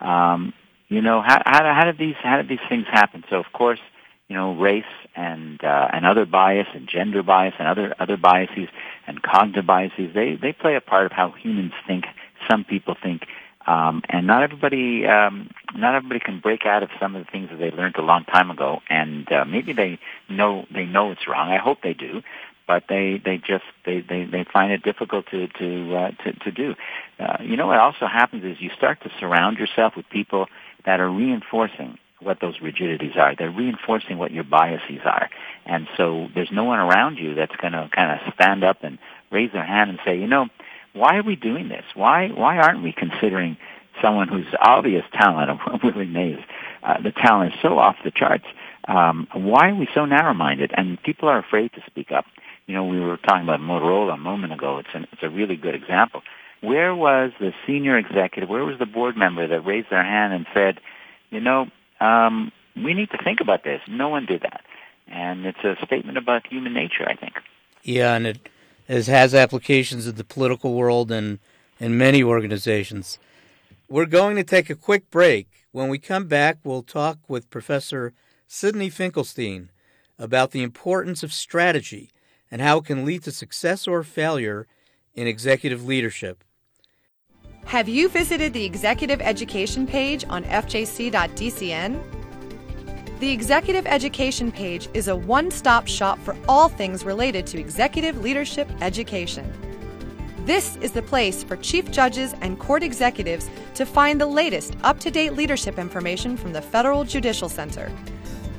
um, 0.00 0.52
you 0.88 1.00
know, 1.00 1.22
how, 1.22 1.42
how, 1.44 1.74
how 1.74 1.84
did 1.84 1.98
these 1.98 2.14
how 2.22 2.36
did 2.36 2.48
these 2.48 2.66
things 2.68 2.86
happen? 2.90 3.24
So 3.30 3.36
of 3.36 3.46
course, 3.52 3.80
you 4.28 4.36
know, 4.36 4.54
race 4.54 4.84
and 5.16 5.62
uh, 5.64 5.88
and 5.92 6.06
other 6.06 6.24
bias 6.24 6.68
and 6.74 6.88
gender 6.88 7.22
bias 7.22 7.54
and 7.58 7.66
other 7.66 7.94
other 7.98 8.16
biases 8.16 8.68
and 9.06 9.20
cognitive 9.22 9.66
biases 9.66 10.14
they 10.14 10.36
they 10.40 10.52
play 10.52 10.76
a 10.76 10.80
part 10.80 11.06
of 11.06 11.12
how 11.12 11.32
humans 11.32 11.72
think. 11.86 12.04
Some 12.48 12.64
people 12.64 12.96
think. 13.00 13.22
Um, 13.66 14.02
and 14.08 14.26
not 14.26 14.42
everybody, 14.42 15.06
um, 15.06 15.50
not 15.74 15.94
everybody 15.94 16.20
can 16.20 16.40
break 16.40 16.64
out 16.64 16.82
of 16.82 16.88
some 16.98 17.14
of 17.14 17.24
the 17.24 17.30
things 17.30 17.50
that 17.50 17.58
they 17.58 17.70
learned 17.70 17.96
a 17.96 18.02
long 18.02 18.24
time 18.24 18.50
ago, 18.50 18.80
and 18.88 19.30
uh, 19.30 19.44
maybe 19.44 19.72
they 19.72 19.98
know 20.28 20.64
they 20.72 20.86
know 20.86 21.10
it's 21.12 21.28
wrong. 21.28 21.50
I 21.50 21.58
hope 21.58 21.78
they 21.82 21.92
do, 21.92 22.22
but 22.66 22.84
they 22.88 23.20
they 23.22 23.36
just 23.36 23.64
they 23.84 24.00
they, 24.00 24.24
they 24.24 24.44
find 24.50 24.72
it 24.72 24.82
difficult 24.82 25.26
to 25.32 25.48
to 25.48 25.96
uh, 25.96 26.10
to, 26.22 26.32
to 26.32 26.50
do. 26.50 26.74
Uh, 27.18 27.36
you 27.42 27.56
know 27.56 27.66
what 27.66 27.78
also 27.78 28.06
happens 28.06 28.44
is 28.44 28.60
you 28.60 28.70
start 28.76 29.02
to 29.02 29.10
surround 29.20 29.58
yourself 29.58 29.94
with 29.94 30.08
people 30.08 30.46
that 30.86 30.98
are 30.98 31.10
reinforcing 31.10 31.98
what 32.20 32.40
those 32.40 32.60
rigidities 32.62 33.16
are. 33.16 33.34
They're 33.36 33.50
reinforcing 33.50 34.18
what 34.18 34.30
your 34.30 34.44
biases 34.44 35.00
are, 35.04 35.28
and 35.66 35.86
so 35.98 36.28
there's 36.34 36.50
no 36.50 36.64
one 36.64 36.78
around 36.78 37.18
you 37.18 37.34
that's 37.34 37.56
going 37.56 37.74
to 37.74 37.90
kind 37.94 38.10
of 38.10 38.32
stand 38.34 38.64
up 38.64 38.78
and 38.82 38.98
raise 39.30 39.52
their 39.52 39.66
hand 39.66 39.90
and 39.90 39.98
say, 40.04 40.18
you 40.18 40.26
know, 40.26 40.46
why 40.92 41.16
are 41.16 41.22
we 41.22 41.36
doing 41.36 41.68
this? 41.68 41.84
Why 41.94 42.28
why 42.28 42.58
aren't 42.58 42.82
we 42.82 42.92
considering 42.92 43.56
someone 44.02 44.28
whose 44.28 44.46
obvious 44.60 45.04
talent, 45.12 45.50
of 45.50 45.80
Willie 45.82 46.06
Mays, 46.06 46.38
uh, 46.82 47.00
the 47.02 47.12
talent 47.12 47.54
is 47.54 47.60
so 47.60 47.78
off 47.78 47.96
the 48.04 48.10
charts. 48.10 48.44
Um, 48.88 49.28
why 49.32 49.70
are 49.70 49.74
we 49.74 49.88
so 49.94 50.04
narrow-minded? 50.04 50.72
And 50.76 51.02
people 51.02 51.28
are 51.28 51.38
afraid 51.38 51.72
to 51.74 51.82
speak 51.86 52.10
up. 52.10 52.24
You 52.66 52.74
know, 52.74 52.84
we 52.84 53.00
were 53.00 53.16
talking 53.16 53.42
about 53.42 53.60
Motorola 53.60 54.14
a 54.14 54.16
moment 54.16 54.52
ago. 54.52 54.78
It's, 54.78 54.88
an, 54.94 55.06
it's 55.12 55.22
a 55.22 55.28
really 55.28 55.56
good 55.56 55.74
example. 55.74 56.22
Where 56.60 56.94
was 56.94 57.32
the 57.40 57.52
senior 57.66 57.96
executive, 57.98 58.48
where 58.48 58.64
was 58.64 58.78
the 58.78 58.86
board 58.86 59.16
member 59.16 59.46
that 59.46 59.60
raised 59.60 59.90
their 59.90 60.04
hand 60.04 60.32
and 60.32 60.46
said, 60.54 60.78
you 61.30 61.40
know, 61.40 61.66
um, 62.00 62.52
we 62.76 62.94
need 62.94 63.10
to 63.10 63.18
think 63.22 63.40
about 63.40 63.64
this? 63.64 63.80
No 63.88 64.08
one 64.08 64.26
did 64.26 64.42
that. 64.42 64.62
And 65.08 65.46
it's 65.46 65.58
a 65.64 65.76
statement 65.84 66.18
about 66.18 66.46
human 66.46 66.72
nature, 66.72 67.06
I 67.06 67.16
think. 67.16 67.34
Yeah, 67.82 68.14
and 68.14 68.26
it 68.26 68.48
has 68.90 69.34
applications 69.34 70.06
in 70.06 70.16
the 70.16 70.24
political 70.24 70.74
world 70.74 71.12
and 71.12 71.38
in 71.78 71.96
many 71.96 72.22
organizations. 72.22 73.18
We're 73.88 74.06
going 74.06 74.36
to 74.36 74.44
take 74.44 74.68
a 74.68 74.74
quick 74.74 75.10
break. 75.10 75.48
When 75.72 75.88
we 75.88 75.98
come 75.98 76.26
back, 76.26 76.58
we'll 76.64 76.82
talk 76.82 77.18
with 77.28 77.50
Professor 77.50 78.12
Sydney 78.46 78.90
Finkelstein 78.90 79.70
about 80.18 80.50
the 80.50 80.62
importance 80.62 81.22
of 81.22 81.32
strategy 81.32 82.10
and 82.50 82.60
how 82.60 82.78
it 82.78 82.84
can 82.84 83.04
lead 83.04 83.22
to 83.22 83.32
success 83.32 83.86
or 83.86 84.02
failure 84.02 84.66
in 85.14 85.26
executive 85.26 85.84
leadership. 85.84 86.42
Have 87.66 87.88
you 87.88 88.08
visited 88.08 88.52
the 88.52 88.64
executive 88.64 89.20
education 89.20 89.86
page 89.86 90.24
on 90.28 90.42
fjc.dcn? 90.44 92.19
The 93.20 93.30
executive 93.30 93.86
education 93.86 94.50
page 94.50 94.88
is 94.94 95.08
a 95.08 95.14
one 95.14 95.50
stop 95.50 95.86
shop 95.86 96.18
for 96.20 96.34
all 96.48 96.70
things 96.70 97.04
related 97.04 97.46
to 97.48 97.60
executive 97.60 98.22
leadership 98.22 98.66
education. 98.80 99.52
This 100.46 100.76
is 100.76 100.92
the 100.92 101.02
place 101.02 101.44
for 101.44 101.58
chief 101.58 101.90
judges 101.90 102.34
and 102.40 102.58
court 102.58 102.82
executives 102.82 103.50
to 103.74 103.84
find 103.84 104.18
the 104.18 104.26
latest 104.26 104.74
up 104.84 104.98
to 105.00 105.10
date 105.10 105.34
leadership 105.34 105.78
information 105.78 106.34
from 106.34 106.54
the 106.54 106.62
Federal 106.62 107.04
Judicial 107.04 107.50
Center. 107.50 107.92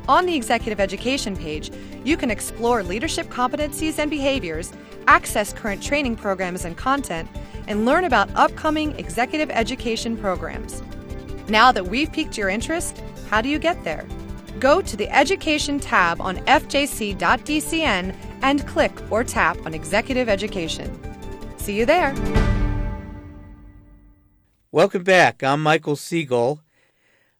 On 0.07 0.27
the 0.27 0.35
Executive 0.35 0.79
Education 0.79 1.35
page, 1.35 1.71
you 2.03 2.15
can 2.15 2.29
explore 2.29 2.83
leadership 2.83 3.29
competencies 3.29 3.97
and 3.97 4.11
behaviors, 4.11 4.73
access 5.07 5.53
current 5.53 5.81
training 5.81 6.17
programs 6.17 6.65
and 6.65 6.77
content, 6.77 7.27
and 7.65 7.83
learn 7.83 8.03
about 8.03 8.29
upcoming 8.35 8.91
executive 8.99 9.49
education 9.49 10.15
programs. 10.15 10.83
Now 11.49 11.71
that 11.71 11.87
we've 11.87 12.11
piqued 12.11 12.37
your 12.37 12.49
interest, 12.49 13.01
how 13.27 13.41
do 13.41 13.49
you 13.49 13.57
get 13.57 13.83
there? 13.83 14.05
Go 14.59 14.81
to 14.81 14.97
the 14.97 15.09
Education 15.09 15.79
tab 15.79 16.21
on 16.21 16.37
fjc.dcn 16.45 18.15
and 18.41 18.67
click 18.67 18.91
or 19.11 19.23
tap 19.23 19.57
on 19.65 19.73
Executive 19.73 20.29
Education. 20.29 20.99
See 21.57 21.77
you 21.77 21.85
there. 21.85 22.13
Welcome 24.71 25.03
back. 25.03 25.43
I'm 25.43 25.61
Michael 25.61 25.95
Siegel. 25.95 26.61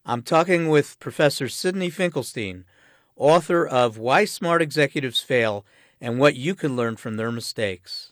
I'm 0.05 0.21
talking 0.21 0.67
with 0.67 0.99
Professor 0.99 1.47
Sydney 1.47 1.89
Finkelstein, 1.89 2.65
author 3.15 3.65
of 3.65 3.97
Why 3.97 4.25
Smart 4.25 4.61
Executives 4.61 5.21
Fail 5.21 5.65
and 5.99 6.19
What 6.19 6.35
You 6.35 6.55
Can 6.55 6.75
Learn 6.75 6.95
from 6.95 7.17
Their 7.17 7.31
Mistakes. 7.31 8.11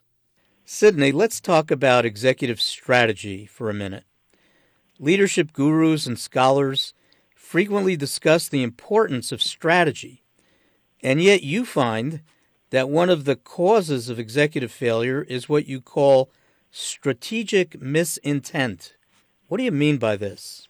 Sydney, 0.65 1.11
let's 1.11 1.41
talk 1.41 1.71
about 1.71 2.05
executive 2.05 2.61
strategy 2.61 3.47
for 3.47 3.69
a 3.69 3.73
minute. 3.73 4.03
Leadership 4.99 5.51
gurus 5.51 6.05
and 6.05 6.19
scholars 6.19 6.93
frequently 7.49 7.97
discuss 7.97 8.47
the 8.47 8.61
importance 8.61 9.31
of 9.31 9.41
strategy, 9.41 10.21
and 11.01 11.19
yet 11.19 11.41
you 11.41 11.65
find 11.65 12.21
that 12.69 12.87
one 12.87 13.09
of 13.09 13.25
the 13.25 13.35
causes 13.35 14.07
of 14.07 14.19
executive 14.19 14.71
failure 14.71 15.23
is 15.23 15.49
what 15.49 15.65
you 15.65 15.81
call 15.81 16.29
strategic 16.69 17.81
misintent. 17.81 18.93
What 19.47 19.57
do 19.57 19.63
you 19.63 19.71
mean 19.71 19.97
by 19.97 20.15
this? 20.15 20.67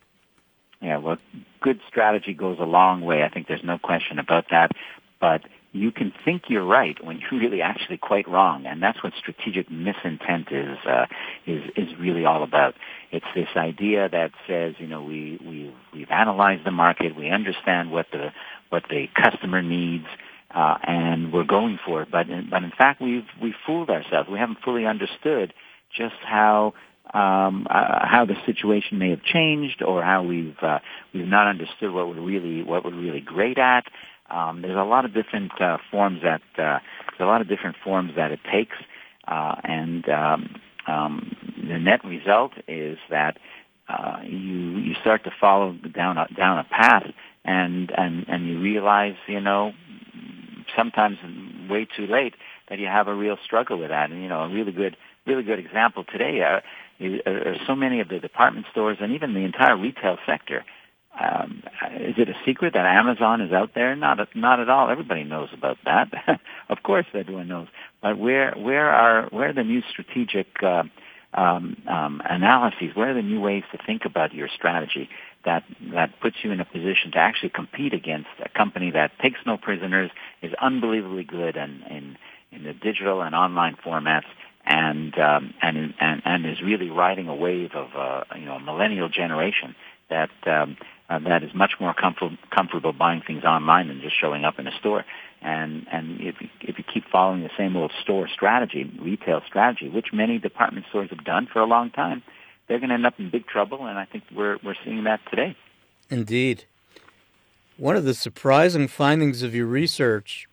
Yeah, 0.82 1.00
well, 1.00 1.18
good 1.60 1.82
strategy 1.86 2.34
goes 2.34 2.60
a 2.62 2.64
long 2.64 3.02
way. 3.02 3.24
I 3.24 3.30
think 3.30 3.50
there's 3.50 3.62
no 3.62 3.78
question 3.78 4.18
about 4.18 4.46
that. 4.52 4.72
But 5.20 5.42
you 5.72 5.92
can 5.92 6.12
think 6.26 6.44
you're 6.50 6.66
right 6.66 6.98
when 7.04 7.20
you're 7.20 7.40
really 7.40 7.62
actually 7.62 7.98
quite 7.98 8.28
wrong, 8.28 8.66
and 8.66 8.82
that's 8.82 9.04
what 9.04 9.14
strategic 9.20 9.70
misintent 9.70 10.52
is 10.52 10.78
uh, 10.88 11.06
is 11.46 11.64
is 11.76 11.88
really 12.00 12.26
all 12.26 12.44
about. 12.44 12.74
It's 13.12 13.26
this 13.36 13.50
idea 13.56 14.10
that 14.10 14.32
says, 14.48 14.76
you 14.80 14.88
know, 14.88 15.04
we 15.04 15.40
we 15.46 15.74
we've 15.94 16.10
analyzed 16.10 16.66
the 16.66 16.72
market, 16.72 17.16
we 17.16 17.30
understand 17.30 17.92
what 17.92 18.08
the 18.12 18.30
what 18.70 18.84
the 18.90 19.08
customer 19.16 19.62
needs, 19.62 20.08
uh, 20.54 20.78
and 20.84 21.32
we're 21.32 21.44
going 21.44 21.80
for 21.86 22.02
it. 22.02 22.10
But 22.12 22.30
in, 22.30 22.50
but 22.50 22.64
in 22.64 22.72
fact, 22.76 23.00
we've 23.02 23.28
we 23.42 23.54
fooled 23.66 23.92
ourselves. 23.92 24.28
We 24.30 24.40
haven't 24.40 24.60
fully 24.66 24.88
understood 24.88 25.54
just 25.96 26.16
how 26.26 26.74
um, 27.14 27.68
uh, 27.70 28.06
how 28.08 28.26
the 28.26 28.36
situation 28.46 28.98
may 28.98 29.12
have 29.12 29.24
changed, 29.24 29.84
or 29.84 30.04
how 30.04 30.24
we've 30.24 30.58
uh, 30.62 30.80
we've 31.14 31.28
not 31.28 31.48
understood 31.48 31.92
what 31.92 32.08
we're 32.08 32.22
really 32.22 32.64
what 32.64 32.84
we're 32.84 33.00
really 33.00 33.22
great 33.22 33.60
at. 33.60 33.86
Um, 34.30 34.62
there's 34.62 34.78
a 34.78 34.84
lot 34.84 35.06
of 35.06 35.14
different 35.14 35.60
uh, 35.62 35.78
forms 35.92 36.22
that 36.24 36.42
uh, 36.58 36.80
there's 37.10 37.22
a 37.22 37.26
lot 37.26 37.42
of 37.42 37.48
different 37.48 37.76
forms 37.84 38.12
that 38.16 38.32
it 38.32 38.40
takes, 38.52 38.78
uh, 39.28 39.56
and 39.64 40.08
um, 40.10 40.62
um, 40.88 41.36
the 41.58 41.80
net 41.80 42.04
result 42.06 42.54
is 42.68 42.98
that 43.10 43.38
uh, 43.88 44.20
you 44.24 44.78
you 44.78 44.94
start 45.02 45.24
to 45.24 45.32
follow 45.40 45.74
down 45.94 46.18
a, 46.18 46.28
down 46.36 46.60
a 46.60 46.64
path, 46.64 47.08
and 47.44 47.92
and 47.98 48.26
and 48.28 48.48
you 48.48 48.60
realize 48.60 49.16
you 49.28 49.42
know 49.42 49.74
sometimes 50.76 51.18
way 51.70 51.86
too 51.86 52.08
late 52.08 52.36
that 52.70 52.80
you 52.80 52.88
have 52.88 53.08
a 53.08 53.14
real 53.14 53.38
struggle 53.44 53.80
with 53.80 53.90
that. 53.90 54.12
And 54.12 54.22
you 54.22 54.30
know, 54.30 54.42
a 54.42 54.50
really 54.50 54.72
good 54.72 54.96
really 55.26 55.44
good 55.44 55.60
example 55.60 56.04
today 56.04 56.42
uh, 56.42 56.62
are 57.30 57.56
so 57.68 57.76
many 57.76 58.00
of 58.00 58.10
the 58.10 58.20
department 58.20 58.66
stores 58.72 58.98
and 59.00 59.14
even 59.14 59.34
the 59.34 59.42
entire 59.42 59.78
retail 59.78 60.18
sector. 60.26 60.66
Um, 61.20 61.64
is 62.00 62.16
it 62.18 62.30
a 62.30 62.36
secret 62.46 62.74
that 62.74 62.86
Amazon 62.86 63.42
is 63.42 63.52
out 63.52 63.72
there? 63.76 63.96
Not, 63.96 64.20
not 64.36 64.60
at 64.60 64.70
all. 64.70 64.90
Everybody 64.90 65.24
knows 65.24 65.50
about 65.54 65.78
that. 65.86 66.40
of 66.70 66.84
course, 66.84 67.06
everyone 67.14 67.48
knows. 67.48 67.68
But 68.02 68.18
where, 68.18 68.54
where 68.58 68.90
are, 68.90 69.28
where 69.30 69.50
are 69.50 69.54
the 69.54 69.64
new 69.64 69.82
strategic 69.90 70.48
uh, 70.64 70.84
um, 71.34 71.78
um, 71.88 72.22
analyses? 72.24 72.96
Where 72.96 73.12
are 73.12 73.14
the 73.14 73.22
new 73.22 73.42
ways 73.42 73.64
to 73.72 73.78
think 73.86 74.06
about 74.06 74.34
your 74.34 74.48
strategy 74.48 75.10
that 75.46 75.64
that 75.94 76.20
puts 76.22 76.38
you 76.44 76.52
in 76.52 76.60
a 76.60 76.66
position 76.66 77.12
to 77.14 77.18
actually 77.18 77.50
compete 77.50 77.94
against 77.94 78.30
a 78.44 78.50
company 78.50 78.92
that 78.92 79.12
takes 79.20 79.40
no 79.46 79.58
prisoners, 79.58 80.12
is 80.42 80.54
unbelievably 80.62 81.24
good 81.24 81.56
in 81.56 81.84
in, 81.90 82.18
in 82.52 82.64
the 82.64 82.74
digital 82.74 83.22
and 83.22 83.34
online 83.36 83.78
formats, 83.86 84.26
and 84.66 85.18
um, 85.18 85.54
and 85.62 85.94
and 86.00 86.22
and 86.26 86.46
is 86.46 86.62
really 86.62 86.90
riding 86.90 87.28
a 87.28 87.36
wave 87.36 87.72
of 87.74 87.90
uh, 87.96 88.24
you 88.38 88.46
know 88.46 88.56
a 88.56 88.60
millennial 88.60 89.08
generation 89.08 89.76
that 90.10 90.30
um, 90.46 90.76
uh, 91.10 91.20
that 91.20 91.44
is 91.44 91.54
much 91.56 91.74
more 91.80 91.94
comfortable 91.94 92.38
comfortable 92.56 92.94
buying 92.94 93.22
things 93.26 93.44
online 93.44 93.88
than 93.88 94.00
just 94.02 94.20
showing 94.20 94.46
up 94.46 94.60
in 94.60 94.68
a 94.68 94.72
store. 94.80 95.06
And 95.42 95.88
and 95.92 96.22
if 96.22 96.36
you, 96.40 96.50
if 96.62 96.78
you 96.78 96.84
keep 96.84 97.06
following 97.12 97.42
the 97.42 97.50
same 97.58 97.76
old 97.76 97.92
store 98.02 98.28
strategy, 98.28 98.84
retail 99.00 99.42
strategy, 99.48 99.90
which 99.90 100.08
many 100.14 100.38
department 100.38 100.86
stores 100.90 101.10
have 101.10 101.24
done 101.24 101.48
for 101.52 101.60
a 101.60 101.66
long 101.66 101.90
time, 101.90 102.22
they're 102.68 102.80
going 102.80 102.90
to 102.90 102.96
end 102.96 103.06
up 103.06 103.20
in 103.20 103.30
big 103.30 103.48
trouble. 103.48 103.86
And 103.86 103.98
I 103.98 104.06
think 104.06 104.24
we're 104.36 104.58
we're 104.64 104.76
seeing 104.86 105.04
that 105.06 105.22
today. 105.30 105.56
Indeed. 106.10 106.66
One 107.78 107.96
of 107.96 108.04
the 108.04 108.14
surprising 108.14 108.88
findings 108.88 109.42
of 109.42 109.56
your 109.56 109.66
research 109.66 110.48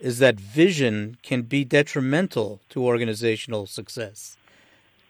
is 0.00 0.18
that 0.18 0.38
vision 0.38 1.16
can 1.22 1.42
be 1.42 1.64
detrimental 1.64 2.60
to 2.70 2.84
organizational 2.84 3.66
success. 3.66 4.36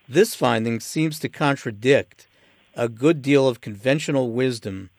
This 0.09 0.35
finding 0.35 0.79
seems 0.79 1.19
to 1.21 1.29
contradict 1.29 2.29
a 2.77 2.89
good 2.89 3.23
deal 3.23 3.49
of 3.49 3.61
conventional 3.61 4.31
wisdom. 4.31 4.91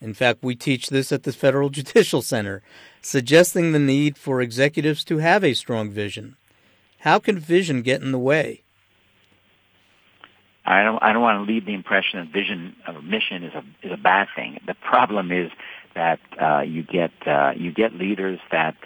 In 0.00 0.14
fact, 0.14 0.42
we 0.42 0.54
teach 0.54 0.88
this 0.88 1.10
at 1.10 1.24
the 1.24 1.32
Federal 1.32 1.68
Judicial 1.78 2.22
Center, 2.22 2.62
suggesting 3.02 3.72
the 3.72 3.78
need 3.78 4.16
for 4.16 4.40
executives 4.40 5.04
to 5.04 5.18
have 5.18 5.44
a 5.44 5.54
strong 5.54 5.90
vision. 5.90 6.36
How 7.00 7.18
can 7.18 7.38
vision 7.38 7.82
get 7.82 8.02
in 8.02 8.12
the 8.12 8.18
way? 8.18 8.62
I 10.64 10.82
don't. 10.82 11.02
I 11.02 11.14
don't 11.14 11.22
want 11.22 11.46
to 11.46 11.50
leave 11.50 11.64
the 11.64 11.72
impression 11.72 12.20
that 12.20 12.28
vision 12.30 12.76
or 12.86 13.00
mission 13.00 13.42
is 13.42 13.54
a 13.54 13.64
is 13.86 13.92
a 13.92 13.96
bad 13.96 14.28
thing. 14.36 14.58
The 14.66 14.74
problem 14.74 15.32
is 15.32 15.50
that 15.94 16.20
uh, 16.40 16.60
you 16.60 16.82
get 16.82 17.10
uh, 17.26 17.52
you 17.56 17.72
get 17.72 17.94
leaders 17.94 18.38
that 18.52 18.76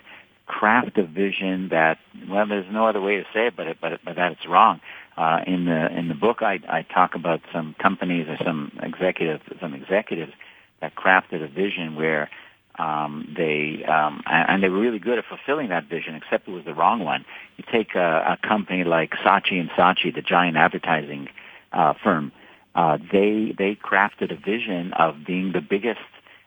craft 0.47 0.99
a 0.99 1.05
vision 1.05 1.71
that 1.71 1.99
well, 2.29 2.47
there's 2.47 2.71
no 2.71 2.87
other 2.87 3.01
way 3.01 3.17
to 3.17 3.25
say 3.35 3.49
it, 3.49 3.57
but 3.57 3.67
it, 3.67 3.79
but 3.81 3.93
it, 3.93 4.01
but 4.05 4.15
that 4.15 4.33
it's 4.33 4.47
wrong. 4.47 4.81
Uh, 5.17 5.41
in 5.47 5.67
the 5.67 5.99
in 5.99 6.09
the 6.09 6.15
book, 6.15 6.39
I, 6.41 6.59
I 6.69 6.83
talk 6.83 7.15
about 7.15 7.41
some 7.53 7.75
companies 7.81 8.27
or 8.29 8.39
some 8.45 8.73
executives 8.83 9.43
some 9.61 9.75
executives 9.75 10.33
that 10.81 10.95
crafted 10.95 11.45
a 11.45 11.49
vision 11.49 11.95
where 11.97 12.31
um, 12.79 13.35
they 13.37 13.85
um, 13.85 14.23
and 14.27 14.63
they 14.63 14.69
were 14.69 14.81
really 14.81 14.99
good 14.99 15.19
at 15.19 15.25
fulfilling 15.27 15.69
that 15.69 15.89
vision, 15.89 16.15
except 16.15 16.49
it 16.49 16.51
was 16.51 16.65
the 16.65 16.75
wrong 16.75 17.05
one. 17.05 17.25
You 17.59 17.65
take 17.71 17.95
a, 17.95 18.39
a 18.39 18.47
company 18.47 18.85
like 18.85 19.11
Saatchi 19.25 19.61
and 19.61 19.69
Saatchi, 19.71 20.15
the 20.15 20.23
giant 20.23 20.57
advertising 20.57 21.29
uh, 21.73 21.93
firm. 22.03 22.33
Uh, 22.75 22.97
they 22.97 23.55
they 23.57 23.75
crafted 23.75 24.33
a 24.33 24.37
vision 24.37 24.93
of 24.95 25.17
being 25.27 25.53
the 25.53 25.61
biggest 25.61 26.01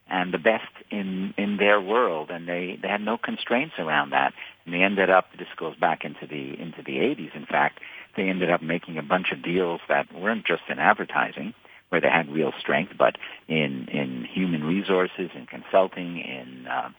and 0.08 0.34
the 0.34 0.40
best 0.40 0.72
in 0.90 1.36
in 1.38 1.58
their 1.58 1.80
world, 1.80 2.32
and 2.32 2.48
they 2.48 2.80
they 2.82 2.88
had 2.88 3.02
no 3.02 3.18
constraints 3.18 3.76
around 3.78 4.10
that. 4.12 4.34
And 4.66 4.74
they 4.74 4.82
ended 4.82 5.12
up. 5.12 5.26
This 5.38 5.48
goes 5.56 5.76
back 5.76 6.04
into 6.04 6.26
the 6.26 6.60
into 6.60 6.82
the 6.84 6.98
80s. 6.98 7.36
In 7.36 7.46
fact, 7.46 7.80
they 8.16 8.30
ended 8.30 8.50
up 8.50 8.62
making 8.62 8.98
a 8.98 9.04
bunch 9.04 9.32
of 9.32 9.44
deals 9.44 9.82
that 9.88 10.14
weren't 10.14 10.46
just 10.46 10.64
in 10.70 10.80
advertising, 10.80 11.54
where 11.90 12.02
they 12.02 12.10
had 12.10 12.30
real 12.30 12.52
strength, 12.60 12.94
but 12.98 13.18
in 13.48 13.88
in 13.90 14.26
human 14.26 14.64
resources, 14.64 15.30
in 15.36 15.46
consulting, 15.46 16.20
in 16.20 16.68
uh, 16.68 16.90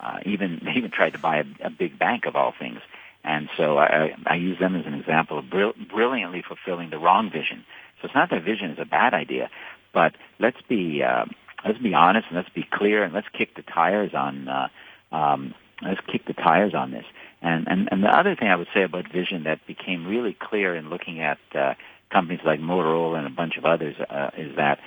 uh, 0.00 0.18
even 0.24 0.60
they 0.64 0.72
even 0.72 0.90
tried 0.90 1.12
to 1.14 1.18
buy 1.18 1.38
a, 1.38 1.66
a 1.66 1.70
big 1.70 1.98
bank 1.98 2.26
of 2.26 2.36
all 2.36 2.52
things. 2.58 2.80
And 3.26 3.48
so 3.56 3.78
I, 3.78 4.14
I 4.26 4.34
use 4.34 4.58
them 4.58 4.76
as 4.76 4.84
an 4.84 4.92
example 4.92 5.38
of 5.38 5.48
brill- 5.48 5.72
brilliantly 5.90 6.44
fulfilling 6.46 6.90
the 6.90 6.98
wrong 6.98 7.30
vision. 7.30 7.64
So 8.00 8.06
it's 8.06 8.14
not 8.14 8.28
that 8.30 8.44
vision 8.44 8.70
is 8.70 8.78
a 8.78 8.84
bad 8.84 9.14
idea, 9.14 9.48
but 9.94 10.14
let's 10.38 10.60
be 10.68 11.02
uh, 11.02 11.24
let's 11.64 11.78
be 11.78 11.94
honest 11.94 12.26
and 12.28 12.36
let's 12.36 12.50
be 12.50 12.66
clear 12.70 13.02
and 13.02 13.14
let's 13.14 13.28
kick 13.32 13.56
the 13.56 13.62
tires 13.62 14.12
on 14.14 14.48
uh, 14.48 14.68
um, 15.10 15.54
let's 15.82 16.00
kick 16.10 16.26
the 16.26 16.34
tires 16.34 16.74
on 16.74 16.90
this. 16.90 17.04
And, 17.44 17.68
and 17.68 17.88
and 17.92 18.02
the 18.02 18.08
other 18.08 18.34
thing 18.34 18.48
I 18.48 18.56
would 18.56 18.68
say 18.74 18.84
about 18.84 19.12
vision 19.12 19.44
that 19.44 19.66
became 19.66 20.06
really 20.06 20.34
clear 20.40 20.74
in 20.74 20.88
looking 20.88 21.20
at 21.20 21.36
uh, 21.54 21.74
companies 22.10 22.40
like 22.44 22.58
Motorola 22.58 23.18
and 23.18 23.26
a 23.26 23.30
bunch 23.30 23.58
of 23.58 23.66
others 23.66 23.96
uh, 24.08 24.30
is 24.38 24.56
that 24.56 24.78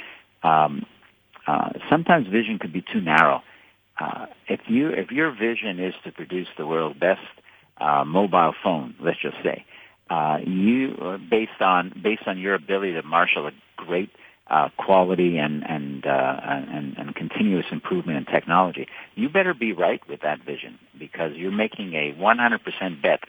um, 0.41 0.83
uh, 1.45 1.69
sometimes 1.87 2.25
vision 2.27 2.57
could 2.59 2.73
be 2.73 2.81
too 2.81 2.99
narrow. 2.99 3.43
Uh, 3.99 4.25
if 4.47 4.61
you 4.67 4.89
if 4.89 5.11
your 5.11 5.31
vision 5.31 5.79
is 5.79 5.93
to 6.03 6.11
produce 6.11 6.47
the 6.57 6.65
world's 6.65 6.99
best 6.99 7.21
uh, 7.79 8.03
mobile 8.03 8.53
phone, 8.63 8.95
let's 8.99 9.21
just 9.21 9.37
say, 9.43 9.63
uh, 10.09 10.37
you 10.43 10.95
uh, 10.99 11.17
based 11.29 11.61
on 11.61 11.93
based 12.03 12.23
on 12.25 12.39
your 12.39 12.55
ability 12.55 12.93
to 12.93 13.03
marshal 13.03 13.45
a 13.45 13.51
great 13.75 14.09
uh, 14.49 14.69
quality 14.77 15.37
and 15.37 15.63
and, 15.67 16.05
uh, 16.05 16.39
and 16.41 16.97
and 16.97 17.15
continuous 17.15 17.65
improvement 17.71 18.17
in 18.17 18.25
technology, 18.25 18.87
you 19.15 19.29
better 19.29 19.53
be 19.53 19.73
right 19.73 20.01
with 20.07 20.21
that 20.21 20.43
vision 20.43 20.79
because 20.97 21.33
you're 21.35 21.51
making 21.51 21.93
a 21.93 22.13
100% 22.13 23.01
bet 23.01 23.19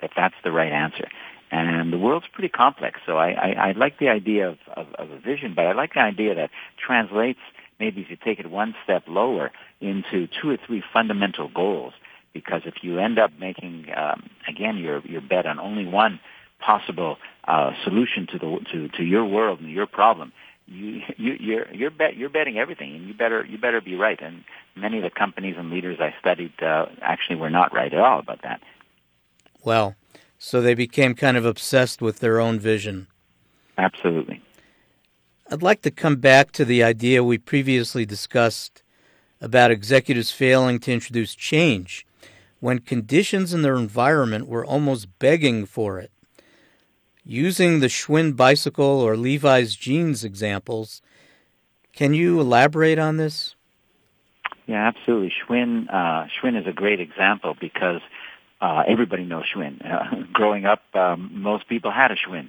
that 0.00 0.10
that's 0.16 0.34
the 0.44 0.52
right 0.52 0.72
answer. 0.72 1.08
And 1.50 1.92
the 1.92 1.98
world's 1.98 2.26
pretty 2.30 2.50
complex, 2.50 3.00
so 3.06 3.16
I, 3.16 3.30
I, 3.30 3.68
I 3.68 3.72
like 3.72 3.98
the 3.98 4.10
idea 4.10 4.50
of, 4.50 4.58
of, 4.76 4.86
of 4.98 5.10
a 5.10 5.18
vision, 5.18 5.54
but 5.56 5.64
I 5.66 5.72
like 5.72 5.94
the 5.94 6.00
idea 6.00 6.34
that 6.34 6.50
translates 6.76 7.38
maybe 7.80 8.02
if 8.02 8.10
you 8.10 8.16
take 8.22 8.38
it 8.38 8.50
one 8.50 8.74
step 8.84 9.04
lower 9.06 9.50
into 9.80 10.28
two 10.40 10.50
or 10.50 10.58
three 10.66 10.82
fundamental 10.92 11.48
goals 11.48 11.94
because 12.34 12.62
if 12.66 12.74
you 12.82 12.98
end 12.98 13.18
up 13.18 13.30
making 13.38 13.86
um, 13.96 14.28
again 14.46 14.76
your 14.76 15.00
your 15.06 15.20
bet 15.20 15.46
on 15.46 15.58
only 15.58 15.86
one 15.86 16.20
possible 16.60 17.16
uh, 17.46 17.70
solution 17.84 18.26
to 18.26 18.38
the 18.38 18.58
to, 18.72 18.88
to 18.88 19.02
your 19.02 19.24
world 19.24 19.60
and 19.60 19.70
your 19.70 19.86
problem, 19.86 20.32
you, 20.68 21.00
you 21.16 21.32
you're 21.40 21.72
you're 21.72 21.90
bet 21.90 22.16
you're 22.16 22.28
betting 22.28 22.58
everything, 22.58 22.94
and 22.94 23.08
you 23.08 23.14
better 23.14 23.44
you 23.44 23.58
better 23.58 23.80
be 23.80 23.94
right. 23.94 24.20
And 24.20 24.44
many 24.76 24.98
of 24.98 25.02
the 25.02 25.10
companies 25.10 25.56
and 25.58 25.70
leaders 25.70 25.98
I 26.00 26.14
studied 26.20 26.52
uh, 26.62 26.86
actually 27.00 27.36
were 27.36 27.50
not 27.50 27.72
right 27.72 27.92
at 27.92 28.00
all 28.00 28.18
about 28.18 28.42
that. 28.42 28.60
Well, 29.64 29.96
so 30.38 30.60
they 30.60 30.74
became 30.74 31.14
kind 31.14 31.36
of 31.36 31.44
obsessed 31.44 32.00
with 32.02 32.20
their 32.20 32.40
own 32.40 32.60
vision. 32.60 33.08
Absolutely. 33.76 34.42
I'd 35.50 35.62
like 35.62 35.82
to 35.82 35.90
come 35.90 36.16
back 36.16 36.52
to 36.52 36.64
the 36.64 36.82
idea 36.82 37.24
we 37.24 37.38
previously 37.38 38.04
discussed 38.04 38.82
about 39.40 39.70
executives 39.70 40.30
failing 40.30 40.78
to 40.80 40.92
introduce 40.92 41.34
change 41.34 42.06
when 42.60 42.80
conditions 42.80 43.54
in 43.54 43.62
their 43.62 43.76
environment 43.76 44.48
were 44.48 44.64
almost 44.64 45.18
begging 45.18 45.64
for 45.64 45.98
it. 45.98 46.10
Using 47.30 47.80
the 47.80 47.88
Schwinn 47.88 48.36
bicycle 48.36 48.86
or 48.86 49.14
Levi's 49.14 49.76
jeans 49.76 50.24
examples, 50.24 51.02
can 51.92 52.14
you 52.14 52.40
elaborate 52.40 52.98
on 52.98 53.18
this? 53.18 53.54
Yeah, 54.66 54.88
absolutely. 54.88 55.30
Schwinn, 55.44 55.88
uh, 55.92 56.26
Schwinn 56.32 56.58
is 56.58 56.66
a 56.66 56.72
great 56.72 57.00
example 57.00 57.54
because 57.60 58.00
uh, 58.62 58.84
everybody 58.88 59.24
knows 59.24 59.44
Schwinn. 59.54 59.84
Uh, 59.84 60.22
growing 60.32 60.64
up, 60.64 60.80
um, 60.94 61.30
most 61.34 61.68
people 61.68 61.90
had 61.90 62.10
a 62.10 62.16
Schwinn, 62.16 62.48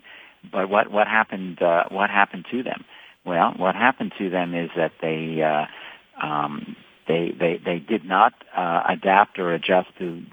but 0.49 0.69
what 0.69 0.89
what 0.89 1.07
happened? 1.07 1.61
Uh, 1.61 1.83
what 1.89 2.09
happened 2.09 2.45
to 2.51 2.63
them? 2.63 2.85
Well, 3.25 3.53
what 3.57 3.75
happened 3.75 4.13
to 4.17 4.29
them 4.29 4.55
is 4.55 4.69
that 4.77 4.93
they 5.01 5.41
uh, 5.41 6.25
um, 6.25 6.77
they, 7.05 7.33
they, 7.37 7.59
they 7.65 7.79
did 7.79 8.05
not 8.05 8.33
uh, 8.55 8.83
adapt 8.87 9.39
or 9.39 9.51
adjust 9.53 9.89
to 9.97 10.23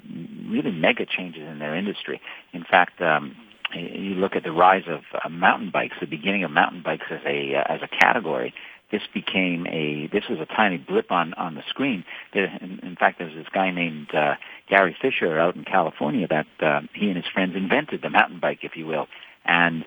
really 0.47 0.71
mega 0.71 1.07
changes 1.07 1.43
in 1.43 1.59
their 1.59 1.75
industry. 1.75 2.21
In 2.53 2.65
fact, 2.65 3.01
um, 3.01 3.35
you 3.75 4.15
look 4.15 4.37
at 4.37 4.45
the 4.45 4.53
rise 4.53 4.85
of 4.89 5.01
uh, 5.13 5.29
mountain 5.29 5.71
bikes, 5.71 5.97
the 6.01 6.07
beginning 6.07 6.45
of 6.45 6.51
mountain 6.51 6.83
bikes 6.83 7.07
as 7.11 7.21
a 7.27 7.55
uh, 7.55 7.73
as 7.73 7.81
a 7.83 7.89
category. 7.89 8.55
This 8.93 9.03
became 9.13 9.67
a 9.67 10.09
this 10.13 10.25
was 10.31 10.39
a 10.39 10.47
tiny 10.47 10.79
blip 10.79 11.11
on 11.11 11.35
on 11.35 11.55
the 11.55 11.63
screen. 11.69 12.05
There, 12.33 12.45
in, 12.61 12.81
in 12.83 12.97
fact, 12.97 13.19
there's 13.19 13.35
this 13.35 13.49
guy 13.53 13.71
named 13.73 14.15
uh, 14.15 14.35
Gary 14.69 14.97
Fisher 15.01 15.39
out 15.39 15.57
in 15.57 15.65
California 15.65 16.29
that 16.29 16.47
uh, 16.61 16.81
he 16.95 17.09
and 17.09 17.17
his 17.17 17.27
friends 17.33 17.57
invented 17.57 18.03
the 18.03 18.11
mountain 18.11 18.39
bike, 18.41 18.61
if 18.63 18.77
you 18.77 18.87
will. 18.87 19.09
And 19.45 19.85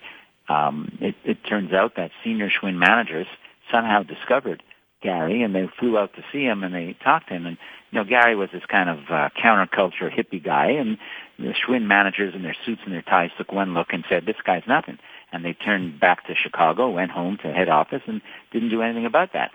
um, 0.49 0.97
it, 0.99 1.15
it 1.23 1.37
turns 1.47 1.71
out 1.73 1.93
that 1.95 2.11
senior 2.23 2.49
Schwinn 2.49 2.75
managers 2.75 3.27
somehow 3.71 4.03
discovered 4.03 4.63
Gary, 5.01 5.43
and 5.43 5.55
they 5.55 5.69
flew 5.79 5.97
out 5.97 6.13
to 6.15 6.23
see 6.31 6.43
him, 6.43 6.63
and 6.63 6.73
they 6.73 6.95
talked 7.03 7.29
to 7.29 7.35
him. 7.35 7.45
And 7.45 7.57
you 7.91 7.99
know, 7.99 8.05
Gary 8.05 8.35
was 8.35 8.49
this 8.51 8.65
kind 8.67 8.89
of 8.89 8.99
uh, 9.09 9.29
counterculture 9.41 10.13
hippie 10.13 10.43
guy, 10.43 10.71
and 10.71 10.97
the 11.37 11.53
Schwinn 11.53 11.83
managers 11.83 12.35
in 12.35 12.43
their 12.43 12.55
suits 12.65 12.81
and 12.85 12.93
their 12.93 13.01
ties 13.01 13.31
took 13.37 13.51
one 13.51 13.73
look 13.73 13.87
and 13.91 14.03
said, 14.09 14.25
"This 14.25 14.35
guy's 14.45 14.63
nothing." 14.67 14.99
And 15.31 15.45
they 15.45 15.53
turned 15.53 15.99
back 15.99 16.25
to 16.27 16.35
Chicago, 16.35 16.89
went 16.89 17.11
home 17.11 17.37
to 17.43 17.53
head 17.53 17.69
office, 17.69 18.01
and 18.07 18.21
didn't 18.51 18.69
do 18.69 18.81
anything 18.81 19.05
about 19.05 19.33
that. 19.33 19.51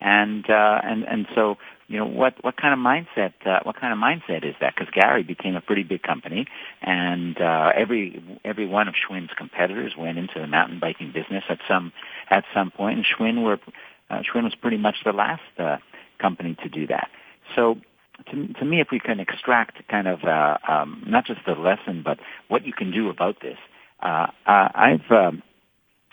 And 0.00 0.48
uh, 0.48 0.80
and 0.84 1.04
and 1.04 1.26
so 1.34 1.56
you 1.88 1.98
know 1.98 2.06
what 2.06 2.42
what 2.44 2.56
kind 2.56 2.72
of 2.72 2.78
mindset 2.78 3.32
uh, 3.46 3.60
what 3.62 3.80
kind 3.80 3.92
of 3.92 3.98
mindset 3.98 4.44
is 4.48 4.54
that? 4.60 4.74
Because 4.76 4.92
Gary 4.92 5.22
became 5.22 5.56
a 5.56 5.60
pretty 5.60 5.82
big 5.82 6.02
company, 6.02 6.46
and 6.82 7.40
uh, 7.40 7.72
every 7.74 8.22
every 8.44 8.66
one 8.66 8.88
of 8.88 8.94
Schwinn's 8.94 9.30
competitors 9.36 9.94
went 9.98 10.18
into 10.18 10.38
the 10.38 10.46
mountain 10.46 10.78
biking 10.78 11.12
business 11.12 11.44
at 11.48 11.58
some 11.66 11.92
at 12.30 12.44
some 12.54 12.70
point, 12.70 12.98
and 12.98 13.06
Schwinn 13.06 13.42
were 13.42 13.58
uh, 14.10 14.22
Schwinn 14.22 14.44
was 14.44 14.54
pretty 14.54 14.78
much 14.78 14.96
the 15.04 15.12
last 15.12 15.42
uh, 15.58 15.76
company 16.20 16.56
to 16.62 16.68
do 16.68 16.86
that. 16.86 17.08
So 17.54 17.76
to, 18.30 18.52
to 18.54 18.64
me, 18.64 18.80
if 18.80 18.88
we 18.90 18.98
can 18.98 19.20
extract 19.20 19.86
kind 19.88 20.08
of 20.08 20.24
uh, 20.24 20.58
um, 20.68 21.04
not 21.06 21.26
just 21.26 21.40
the 21.46 21.52
lesson, 21.52 22.02
but 22.04 22.18
what 22.48 22.66
you 22.66 22.72
can 22.72 22.90
do 22.90 23.08
about 23.08 23.36
this, 23.40 23.58
uh, 24.00 24.26
I've 24.46 25.10
um, 25.10 25.42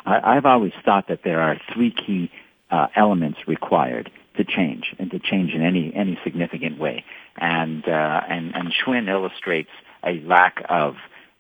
I, 0.05 0.37
I've 0.37 0.45
always 0.45 0.73
thought 0.83 1.07
that 1.09 1.21
there 1.23 1.41
are 1.41 1.57
three 1.73 1.91
key 1.91 2.31
uh, 2.71 2.87
elements 2.95 3.39
required 3.47 4.11
to 4.37 4.43
change 4.43 4.93
and 4.99 5.09
to 5.11 5.19
change 5.19 5.53
in 5.53 5.61
any 5.61 5.93
any 5.95 6.17
significant 6.23 6.79
way, 6.79 7.03
and 7.37 7.87
uh, 7.87 8.21
and 8.29 8.55
and 8.55 8.73
Schwinn 8.73 9.07
illustrates 9.07 9.69
a 10.03 10.19
lack 10.25 10.63
of 10.69 10.95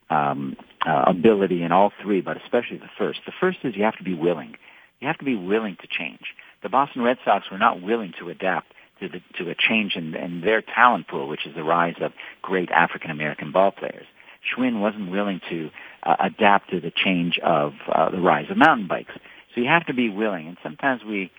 um, 0.09 0.55
uh, 0.85 1.05
ability 1.07 1.63
in 1.63 1.71
all 1.71 1.91
three, 2.01 2.21
but 2.21 2.37
especially 2.37 2.77
the 2.77 2.89
first. 2.97 3.19
The 3.25 3.33
first 3.39 3.59
is 3.63 3.75
you 3.75 3.83
have 3.83 3.97
to 3.97 4.03
be 4.03 4.13
willing. 4.13 4.55
You 4.99 5.07
have 5.07 5.17
to 5.17 5.25
be 5.25 5.35
willing 5.35 5.77
to 5.81 5.87
change 5.87 6.21
the 6.65 6.69
Boston 6.69 7.03
Red 7.03 7.19
Sox 7.23 7.45
were 7.51 7.59
not 7.59 7.79
willing 7.79 8.11
to 8.17 8.29
adapt 8.29 8.73
to, 8.99 9.07
the, 9.07 9.21
to 9.37 9.51
a 9.51 9.55
change 9.55 9.95
in, 9.95 10.15
in 10.15 10.41
their 10.41 10.63
talent 10.63 11.07
pool, 11.07 11.27
which 11.27 11.45
is 11.45 11.53
the 11.53 11.63
rise 11.63 11.93
of 12.01 12.11
great 12.41 12.71
African 12.71 13.11
American 13.11 13.51
ball 13.51 13.71
players. 13.71 14.07
Schwinn 14.49 14.79
wasn't 14.79 15.11
willing 15.11 15.41
to 15.47 15.69
uh, 16.01 16.15
adapt 16.19 16.71
to 16.71 16.81
the 16.81 16.91
change 16.91 17.37
of 17.43 17.73
uh, 17.87 18.09
the 18.09 18.19
rise 18.19 18.49
of 18.49 18.57
mountain 18.57 18.87
bikes. 18.87 19.11
So 19.53 19.61
you 19.61 19.67
have 19.67 19.85
to 19.85 19.93
be 19.93 20.09
willing. 20.09 20.47
And 20.47 20.57
sometimes 20.63 21.03
we 21.03 21.31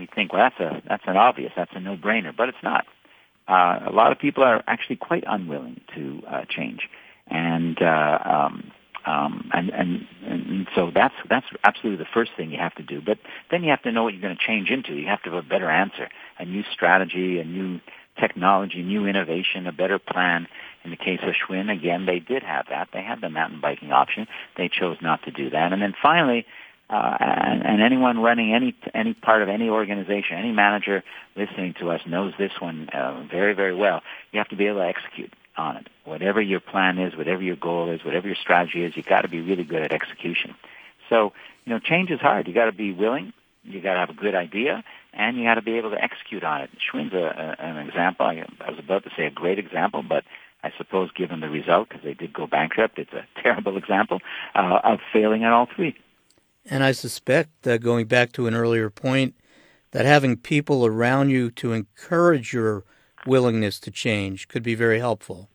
we 0.00 0.08
think, 0.12 0.32
well, 0.32 0.50
that's 0.50 0.58
a 0.58 0.82
that's 0.88 1.04
an 1.06 1.16
obvious, 1.16 1.52
that's 1.54 1.70
a 1.76 1.80
no-brainer, 1.80 2.36
but 2.36 2.48
it's 2.48 2.64
not. 2.64 2.84
Uh, 3.46 3.78
a 3.86 3.92
lot 3.92 4.10
of 4.10 4.18
people 4.18 4.42
are 4.42 4.64
actually 4.66 4.96
quite 4.96 5.22
unwilling 5.28 5.80
to 5.94 6.22
uh, 6.28 6.44
change, 6.48 6.88
and 7.28 7.80
uh, 7.80 8.18
um, 8.24 8.72
um, 9.04 9.50
and, 9.52 9.70
and 9.70 10.06
and 10.26 10.68
so 10.74 10.90
that's 10.94 11.14
that's 11.28 11.46
absolutely 11.64 12.02
the 12.02 12.10
first 12.12 12.32
thing 12.36 12.50
you 12.50 12.58
have 12.58 12.74
to 12.76 12.82
do. 12.82 13.00
But 13.00 13.18
then 13.50 13.64
you 13.64 13.70
have 13.70 13.82
to 13.82 13.92
know 13.92 14.04
what 14.04 14.14
you're 14.14 14.22
going 14.22 14.36
to 14.36 14.46
change 14.46 14.70
into. 14.70 14.94
You 14.94 15.06
have 15.08 15.22
to 15.22 15.30
have 15.30 15.44
a 15.44 15.48
better 15.48 15.70
answer, 15.70 16.08
a 16.38 16.44
new 16.44 16.62
strategy, 16.72 17.38
a 17.38 17.44
new 17.44 17.80
technology, 18.20 18.82
new 18.82 19.06
innovation, 19.06 19.66
a 19.66 19.72
better 19.72 19.98
plan. 19.98 20.46
In 20.84 20.90
the 20.90 20.96
case 20.96 21.20
of 21.22 21.34
Schwinn, 21.34 21.70
again, 21.70 22.06
they 22.06 22.18
did 22.18 22.42
have 22.42 22.66
that. 22.70 22.88
They 22.92 23.02
had 23.02 23.20
the 23.20 23.30
mountain 23.30 23.60
biking 23.60 23.92
option. 23.92 24.26
They 24.56 24.68
chose 24.68 24.96
not 25.00 25.22
to 25.24 25.30
do 25.30 25.50
that. 25.50 25.72
And 25.72 25.80
then 25.80 25.94
finally, 26.00 26.44
uh, 26.90 27.16
and, 27.20 27.64
and 27.64 27.82
anyone 27.82 28.20
running 28.20 28.52
any 28.52 28.74
any 28.94 29.14
part 29.14 29.42
of 29.42 29.48
any 29.48 29.68
organization, 29.68 30.36
any 30.36 30.52
manager 30.52 31.02
listening 31.36 31.74
to 31.80 31.90
us 31.90 32.00
knows 32.06 32.34
this 32.38 32.52
one 32.60 32.88
uh, 32.90 33.24
very 33.30 33.54
very 33.54 33.74
well. 33.74 34.02
You 34.30 34.38
have 34.38 34.48
to 34.48 34.56
be 34.56 34.66
able 34.66 34.80
to 34.80 34.86
execute 34.86 35.32
on 35.56 35.76
it. 35.76 35.88
Whatever 36.04 36.40
your 36.40 36.60
plan 36.60 36.98
is, 36.98 37.16
whatever 37.16 37.42
your 37.42 37.56
goal 37.56 37.90
is, 37.90 38.04
whatever 38.04 38.26
your 38.26 38.36
strategy 38.36 38.84
is, 38.84 38.96
you 38.96 39.02
got 39.02 39.22
to 39.22 39.28
be 39.28 39.40
really 39.40 39.64
good 39.64 39.82
at 39.82 39.92
execution. 39.92 40.54
So 41.08 41.32
you 41.64 41.72
know, 41.72 41.78
change 41.78 42.10
is 42.10 42.20
hard. 42.20 42.48
You 42.48 42.54
got 42.54 42.66
to 42.66 42.72
be 42.72 42.92
willing. 42.92 43.32
You 43.64 43.80
got 43.80 43.94
to 43.94 44.00
have 44.00 44.10
a 44.10 44.14
good 44.14 44.34
idea, 44.34 44.82
and 45.12 45.36
you 45.36 45.44
got 45.44 45.54
to 45.54 45.62
be 45.62 45.78
able 45.78 45.90
to 45.90 46.02
execute 46.02 46.42
on 46.42 46.62
it. 46.62 46.70
Schwinn's 46.80 47.12
a, 47.12 47.56
a, 47.58 47.64
an 47.64 47.86
example. 47.86 48.26
I, 48.26 48.44
I 48.60 48.70
was 48.70 48.78
about 48.80 49.04
to 49.04 49.10
say 49.16 49.26
a 49.26 49.30
great 49.30 49.58
example, 49.58 50.02
but 50.02 50.24
I 50.64 50.72
suppose 50.76 51.12
given 51.12 51.40
the 51.40 51.48
result, 51.48 51.88
because 51.88 52.02
they 52.02 52.14
did 52.14 52.32
go 52.32 52.46
bankrupt, 52.48 52.98
it's 52.98 53.12
a 53.12 53.24
terrible 53.42 53.76
example 53.76 54.20
uh, 54.54 54.80
of 54.82 54.98
failing 55.12 55.44
at 55.44 55.52
all 55.52 55.68
three. 55.74 55.96
And 56.66 56.82
I 56.82 56.92
suspect, 56.92 57.66
uh, 57.66 57.78
going 57.78 58.06
back 58.06 58.32
to 58.32 58.46
an 58.46 58.54
earlier 58.54 58.90
point, 58.90 59.34
that 59.92 60.06
having 60.06 60.36
people 60.36 60.86
around 60.86 61.30
you 61.30 61.50
to 61.52 61.72
encourage 61.72 62.52
your 62.52 62.84
willingness 63.26 63.80
to 63.80 63.90
change 63.90 64.48
could 64.48 64.62
be 64.62 64.74
very 64.74 64.98
helpful. 64.98 65.48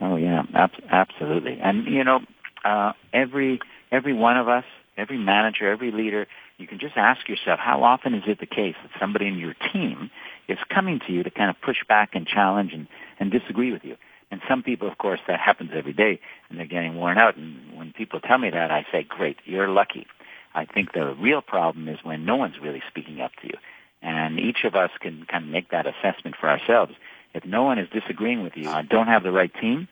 Oh 0.00 0.16
yeah, 0.16 0.42
ab- 0.54 0.82
absolutely. 0.90 1.58
And 1.62 1.86
you 1.86 2.04
know, 2.04 2.20
uh, 2.64 2.92
every 3.12 3.60
every 3.90 4.12
one 4.12 4.36
of 4.36 4.48
us, 4.48 4.64
every 4.96 5.18
manager, 5.18 5.70
every 5.70 5.90
leader, 5.90 6.26
you 6.58 6.66
can 6.66 6.78
just 6.78 6.96
ask 6.96 7.28
yourself, 7.28 7.58
how 7.58 7.82
often 7.82 8.14
is 8.14 8.24
it 8.26 8.40
the 8.40 8.46
case 8.46 8.74
that 8.82 8.90
somebody 8.98 9.26
in 9.26 9.38
your 9.38 9.54
team 9.72 10.10
is 10.48 10.58
coming 10.68 11.00
to 11.06 11.12
you 11.12 11.22
to 11.22 11.30
kind 11.30 11.50
of 11.50 11.56
push 11.60 11.78
back 11.88 12.10
and 12.14 12.26
challenge 12.26 12.72
and, 12.72 12.86
and 13.20 13.30
disagree 13.30 13.72
with 13.72 13.84
you? 13.84 13.96
And 14.30 14.40
some 14.48 14.62
people, 14.62 14.88
of 14.88 14.98
course, 14.98 15.20
that 15.28 15.38
happens 15.38 15.70
every 15.72 15.92
day, 15.92 16.18
and 16.48 16.58
they're 16.58 16.66
getting 16.66 16.96
worn 16.96 17.16
out. 17.16 17.36
And 17.36 17.76
when 17.76 17.92
people 17.92 18.20
tell 18.20 18.38
me 18.38 18.50
that, 18.50 18.70
I 18.72 18.84
say, 18.90 19.04
great, 19.08 19.36
you're 19.44 19.68
lucky. 19.68 20.06
I 20.54 20.64
think 20.64 20.92
the 20.92 21.14
real 21.14 21.42
problem 21.42 21.88
is 21.88 21.98
when 22.02 22.24
no 22.24 22.34
one's 22.34 22.58
really 22.60 22.82
speaking 22.88 23.20
up 23.20 23.32
to 23.42 23.46
you. 23.46 23.54
And 24.02 24.40
each 24.40 24.64
of 24.64 24.74
us 24.74 24.90
can 25.00 25.26
kind 25.30 25.44
of 25.44 25.50
make 25.50 25.70
that 25.70 25.86
assessment 25.86 26.36
for 26.40 26.48
ourselves. 26.48 26.92
If 27.36 27.44
no 27.44 27.64
one 27.64 27.78
is 27.78 27.86
disagreeing 27.90 28.42
with 28.42 28.56
you, 28.56 28.66
uh, 28.66 28.80
don't 28.80 29.08
have 29.08 29.22
the 29.22 29.30
right 29.30 29.52
team, 29.60 29.88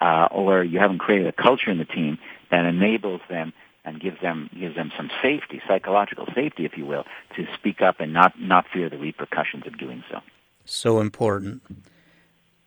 uh, 0.00 0.28
or 0.30 0.62
you 0.62 0.78
haven't 0.78 0.98
created 0.98 1.26
a 1.26 1.32
culture 1.32 1.68
in 1.68 1.78
the 1.78 1.84
team 1.84 2.16
that 2.52 2.64
enables 2.64 3.20
them 3.28 3.52
and 3.84 4.00
gives 4.00 4.20
them 4.20 4.48
gives 4.56 4.76
them 4.76 4.92
some 4.96 5.10
safety, 5.20 5.60
psychological 5.66 6.26
safety, 6.32 6.64
if 6.64 6.78
you 6.78 6.86
will, 6.86 7.04
to 7.34 7.44
speak 7.54 7.82
up 7.82 7.98
and 7.98 8.12
not 8.12 8.40
not 8.40 8.66
fear 8.72 8.88
the 8.88 8.98
repercussions 8.98 9.66
of 9.66 9.76
doing 9.78 10.04
so. 10.08 10.20
So 10.64 11.00
important. 11.00 11.62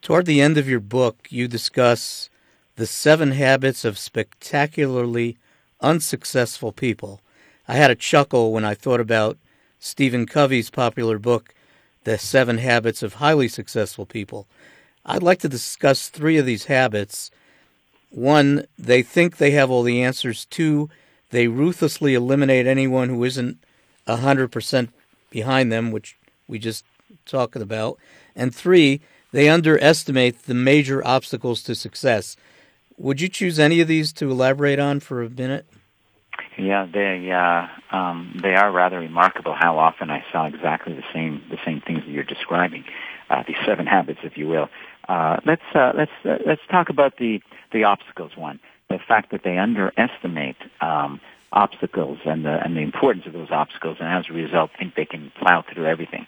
Toward 0.02 0.26
the 0.26 0.42
end 0.42 0.58
of 0.58 0.68
your 0.68 0.82
book, 0.82 1.28
you 1.30 1.48
discuss 1.48 2.30
the 2.76 2.88
seven 2.88 3.32
habits 3.32 3.86
of 3.86 3.98
spectacularly 3.98 5.38
unsuccessful 5.80 6.74
people. 6.74 7.22
I 7.70 7.76
had 7.76 7.90
a 7.90 7.96
chuckle 7.96 8.52
when 8.52 8.66
I 8.66 8.74
thought 8.74 9.00
about 9.00 9.38
Stephen 9.80 10.26
Covey's 10.26 10.70
popular 10.70 11.20
book, 11.20 11.54
The 12.04 12.18
Seven 12.18 12.60
Habits 12.60 13.04
of 13.04 13.16
Highly 13.16 13.48
Successful 13.48 14.06
People. 14.06 14.48
I'd 15.06 15.24
like 15.24 15.40
to 15.40 15.50
discuss 15.50 16.08
three 16.08 16.38
of 16.38 16.46
these 16.46 16.66
habits. 16.66 17.30
One, 18.10 18.66
they 18.78 19.02
think 19.02 19.38
they 19.38 19.52
have 19.52 19.70
all 19.70 19.84
the 19.84 20.02
answers. 20.02 20.46
Two, 20.46 20.90
they 21.32 21.48
ruthlessly 21.48 22.14
eliminate 22.14 22.68
anyone 22.68 23.10
who 23.10 23.24
isn't 23.24 23.58
100% 24.08 24.90
behind 25.30 25.72
them, 25.72 25.92
which 25.92 26.18
we 26.48 26.58
just 26.58 26.86
talked 27.26 27.56
about. 27.56 28.00
And 28.36 28.54
three, 28.56 29.02
they 29.32 29.50
underestimate 29.50 30.44
the 30.44 30.54
major 30.54 31.06
obstacles 31.06 31.62
to 31.64 31.76
success. 31.76 32.36
Would 32.98 33.22
you 33.22 33.30
choose 33.30 33.60
any 33.60 33.82
of 33.82 33.88
these 33.88 34.12
to 34.14 34.32
elaborate 34.32 34.80
on 34.80 35.00
for 35.00 35.22
a 35.22 35.30
minute? 35.30 35.66
Yeah, 36.60 36.86
they 36.92 37.32
uh, 37.32 37.96
um, 37.96 38.38
they 38.42 38.54
are 38.54 38.70
rather 38.70 39.00
remarkable. 39.00 39.56
How 39.58 39.78
often 39.78 40.10
I 40.10 40.26
saw 40.32 40.46
exactly 40.46 40.94
the 40.94 41.04
same 41.14 41.42
the 41.50 41.58
same 41.66 41.80
things 41.80 42.02
that 42.06 42.12
you're 42.12 42.26
describing, 42.26 42.84
uh, 43.30 43.44
these 43.48 43.56
seven 43.66 43.88
habits, 43.88 44.20
if 44.24 44.38
you 44.38 44.48
will. 44.48 44.68
Uh, 45.08 45.38
let's 45.46 45.62
uh, 45.74 45.94
let's 45.96 46.12
uh, 46.26 46.38
let's 46.46 46.62
talk 46.70 46.90
about 46.90 47.18
the 47.18 47.40
the 47.72 47.86
obstacles 47.86 48.34
one. 48.36 48.60
The 48.90 49.00
fact 49.08 49.32
that 49.32 49.42
they 49.46 49.58
underestimate 49.58 50.58
um, 50.82 51.22
obstacles 51.54 52.20
and 52.26 52.44
the 52.44 52.60
and 52.62 52.76
the 52.76 52.82
importance 52.82 53.26
of 53.26 53.32
those 53.32 53.52
obstacles, 53.52 53.98
and 54.02 54.10
as 54.10 54.26
a 54.30 54.34
result, 54.34 54.72
think 54.78 54.96
they 54.96 55.06
can 55.06 55.32
plow 55.40 55.64
through 55.74 55.86
everything. 55.86 56.28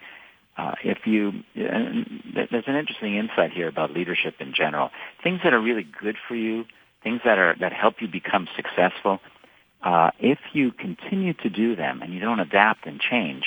Uh, 0.57 0.75
if 0.83 1.05
you, 1.05 1.31
uh, 1.57 2.43
there's 2.51 2.67
an 2.67 2.75
interesting 2.75 3.15
insight 3.15 3.51
here 3.51 3.67
about 3.67 3.91
leadership 3.91 4.35
in 4.39 4.53
general. 4.53 4.91
Things 5.23 5.39
that 5.43 5.53
are 5.53 5.61
really 5.61 5.87
good 6.01 6.15
for 6.27 6.35
you, 6.35 6.65
things 7.03 7.19
that 7.25 7.37
are 7.37 7.55
that 7.59 7.73
help 7.73 7.95
you 7.99 8.07
become 8.07 8.47
successful 8.55 9.19
uh, 9.83 10.11
if 10.19 10.39
you 10.53 10.71
continue 10.71 11.33
to 11.33 11.49
do 11.49 11.75
them 11.75 12.01
and 12.01 12.13
you 12.13 12.19
don't 12.19 12.39
adapt 12.39 12.85
and 12.85 12.99
change 12.99 13.45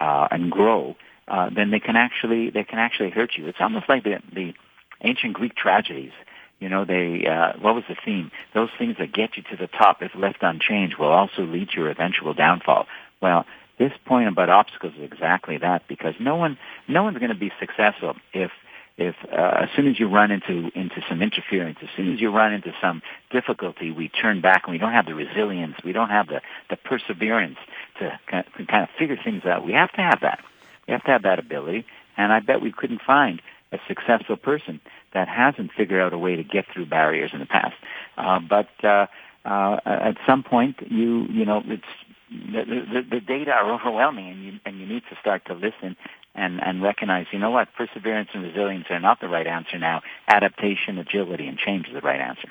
uh, 0.00 0.28
and 0.30 0.50
grow, 0.50 0.96
uh, 1.28 1.50
then 1.54 1.70
they 1.70 1.80
can 1.80 1.96
actually 1.96 2.50
they 2.50 2.64
can 2.64 2.78
actually 2.78 3.10
hurt 3.10 3.32
you. 3.36 3.46
It's 3.46 3.58
almost 3.60 3.88
like 3.88 4.04
the 4.04 4.20
the 4.32 4.54
ancient 5.02 5.34
Greek 5.34 5.54
tragedies. 5.54 6.12
You 6.60 6.68
know, 6.70 6.84
they 6.84 7.26
uh, 7.26 7.58
what 7.60 7.74
was 7.74 7.84
the 7.88 7.96
theme? 8.04 8.30
Those 8.54 8.70
things 8.78 8.96
that 8.98 9.12
get 9.12 9.36
you 9.36 9.42
to 9.50 9.56
the 9.56 9.66
top, 9.66 10.02
if 10.02 10.12
left 10.14 10.38
unchanged, 10.42 10.96
will 10.98 11.12
also 11.12 11.42
lead 11.42 11.70
to 11.70 11.80
your 11.80 11.90
eventual 11.90 12.32
downfall. 12.32 12.86
Well, 13.20 13.44
this 13.78 13.92
point 14.06 14.28
about 14.28 14.48
obstacles 14.48 14.94
is 14.96 15.02
exactly 15.02 15.58
that 15.58 15.86
because 15.88 16.14
no 16.18 16.36
one 16.36 16.58
no 16.88 17.02
one's 17.02 17.18
going 17.18 17.30
to 17.30 17.38
be 17.38 17.52
successful 17.60 18.14
if 18.32 18.50
if 18.98 19.14
uh, 19.30 19.62
as 19.62 19.68
soon 19.76 19.88
as 19.88 20.00
you 20.00 20.08
run 20.08 20.30
into 20.30 20.70
into 20.74 21.02
some 21.08 21.20
interference, 21.20 21.78
as 21.82 21.88
soon 21.96 22.12
as 22.12 22.20
you 22.20 22.30
run 22.30 22.52
into 22.52 22.72
some 22.80 23.02
difficulty, 23.30 23.90
we 23.90 24.08
turn 24.08 24.40
back 24.40 24.62
and 24.64 24.72
we 24.72 24.78
don't 24.78 24.92
have 24.92 25.06
the 25.06 25.14
resilience, 25.14 25.76
we 25.84 25.92
don't 25.92 26.08
have 26.08 26.28
the 26.28 26.40
the 26.70 26.76
perseverance 26.76 27.58
to 27.98 28.18
kind 28.30 28.46
of, 28.46 28.52
to 28.54 28.66
kind 28.66 28.82
of 28.82 28.88
figure 28.98 29.18
things 29.22 29.44
out. 29.44 29.66
We 29.66 29.72
have 29.72 29.92
to 29.92 30.00
have 30.00 30.20
that. 30.22 30.40
We 30.88 30.92
have 30.92 31.04
to 31.04 31.10
have 31.10 31.22
that 31.24 31.38
ability, 31.38 31.84
and 32.16 32.32
I 32.32 32.40
bet 32.40 32.62
we 32.62 32.72
couldn't 32.72 33.02
find 33.06 33.42
a 33.72 33.78
successful 33.86 34.36
person 34.36 34.80
that 35.12 35.28
hasn't 35.28 35.72
figured 35.76 36.00
out 36.00 36.12
a 36.12 36.18
way 36.18 36.36
to 36.36 36.44
get 36.44 36.64
through 36.72 36.86
barriers 36.86 37.30
in 37.32 37.40
the 37.40 37.46
past. 37.46 37.74
Uh, 38.16 38.38
but 38.38 38.68
uh, 38.82 39.06
uh, 39.44 39.78
at 39.84 40.16
some 40.26 40.42
point, 40.42 40.76
you 40.90 41.26
you 41.28 41.44
know 41.44 41.62
it's 41.66 41.82
the, 42.30 42.64
the, 42.64 43.02
the 43.16 43.20
data 43.20 43.52
are 43.52 43.72
overwhelming, 43.72 44.28
and 44.30 44.44
you 44.44 44.52
and 44.64 44.80
you 44.80 44.86
need 44.86 45.02
to 45.10 45.16
start 45.20 45.44
to 45.46 45.54
listen 45.54 45.96
and, 46.36 46.62
and 46.62 46.82
recognize, 46.82 47.26
you 47.32 47.38
know 47.38 47.50
what, 47.50 47.68
perseverance 47.76 48.28
and 48.34 48.44
resilience 48.44 48.86
are 48.90 49.00
not 49.00 49.20
the 49.20 49.28
right 49.28 49.46
answer 49.46 49.78
now. 49.78 50.02
Adaptation, 50.28 50.98
agility, 50.98 51.48
and 51.48 51.58
change 51.58 51.88
is 51.88 51.94
the 51.94 52.00
right 52.00 52.20
answer. 52.20 52.48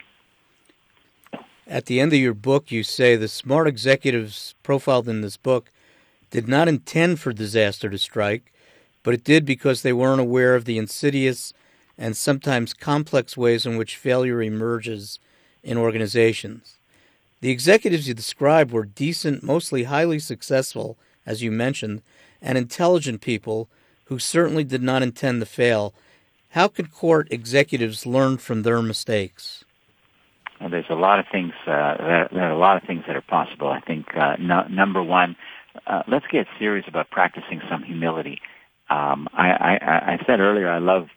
At 1.67 1.85
the 1.85 1.99
end 1.99 2.11
of 2.11 2.19
your 2.19 2.33
book, 2.33 2.71
you 2.71 2.83
say 2.83 3.15
the 3.15 3.27
smart 3.27 3.67
executives 3.67 4.55
profiled 4.63 5.07
in 5.07 5.21
this 5.21 5.37
book 5.37 5.71
did 6.31 6.47
not 6.47 6.67
intend 6.67 7.19
for 7.19 7.31
disaster 7.31 7.89
to 7.89 7.97
strike, 7.97 8.51
but 9.03 9.13
it 9.13 9.23
did 9.23 9.45
because 9.45 9.81
they 9.81 9.93
weren't 9.93 10.19
aware 10.19 10.55
of 10.55 10.65
the 10.65 10.77
insidious 10.77 11.53
and 11.97 12.17
sometimes 12.17 12.73
complex 12.73 13.37
ways 13.37 13.65
in 13.65 13.77
which 13.77 13.95
failure 13.95 14.41
emerges 14.41 15.19
in 15.63 15.77
organizations. 15.77 16.75
The 17.41 17.51
executives 17.51 18.07
you 18.07 18.13
describe 18.13 18.71
were 18.71 18.85
decent, 18.85 19.43
mostly 19.43 19.83
highly 19.83 20.19
successful, 20.19 20.97
as 21.25 21.41
you 21.41 21.51
mentioned, 21.51 22.01
and 22.45 22.57
intelligent 22.57 23.19
people 23.19 23.67
who 24.05 24.19
certainly 24.19 24.63
did 24.63 24.83
not 24.83 25.01
intend 25.01 25.41
to 25.41 25.45
fail. 25.45 25.93
How 26.49 26.67
could 26.69 26.93
court 26.93 27.27
executives 27.31 28.05
learn 28.05 28.37
from 28.37 28.61
their 28.61 28.81
mistakes? 28.81 29.65
Well, 30.61 30.69
there's 30.69 30.85
a 30.89 30.95
lot 30.95 31.19
of 31.19 31.25
things. 31.29 31.51
Uh, 31.67 32.27
there, 32.31 32.43
are 32.43 32.51
a 32.51 32.57
lot 32.57 32.77
of 32.77 32.87
things 32.87 33.03
that 33.07 33.15
are 33.15 33.21
possible. 33.21 33.67
I 33.67 33.81
think 33.81 34.15
uh, 34.15 34.35
no, 34.39 34.65
number 34.67 35.03
one, 35.03 35.35
uh, 35.87 36.03
let's 36.07 36.27
get 36.31 36.47
serious 36.57 36.85
about 36.87 37.09
practicing 37.09 37.61
some 37.69 37.83
humility. 37.83 38.39
Um, 38.89 39.27
I, 39.33 39.49
I, 39.49 40.13
I 40.13 40.23
said 40.25 40.39
earlier, 40.39 40.69
I 40.69 40.77
love 40.77 41.07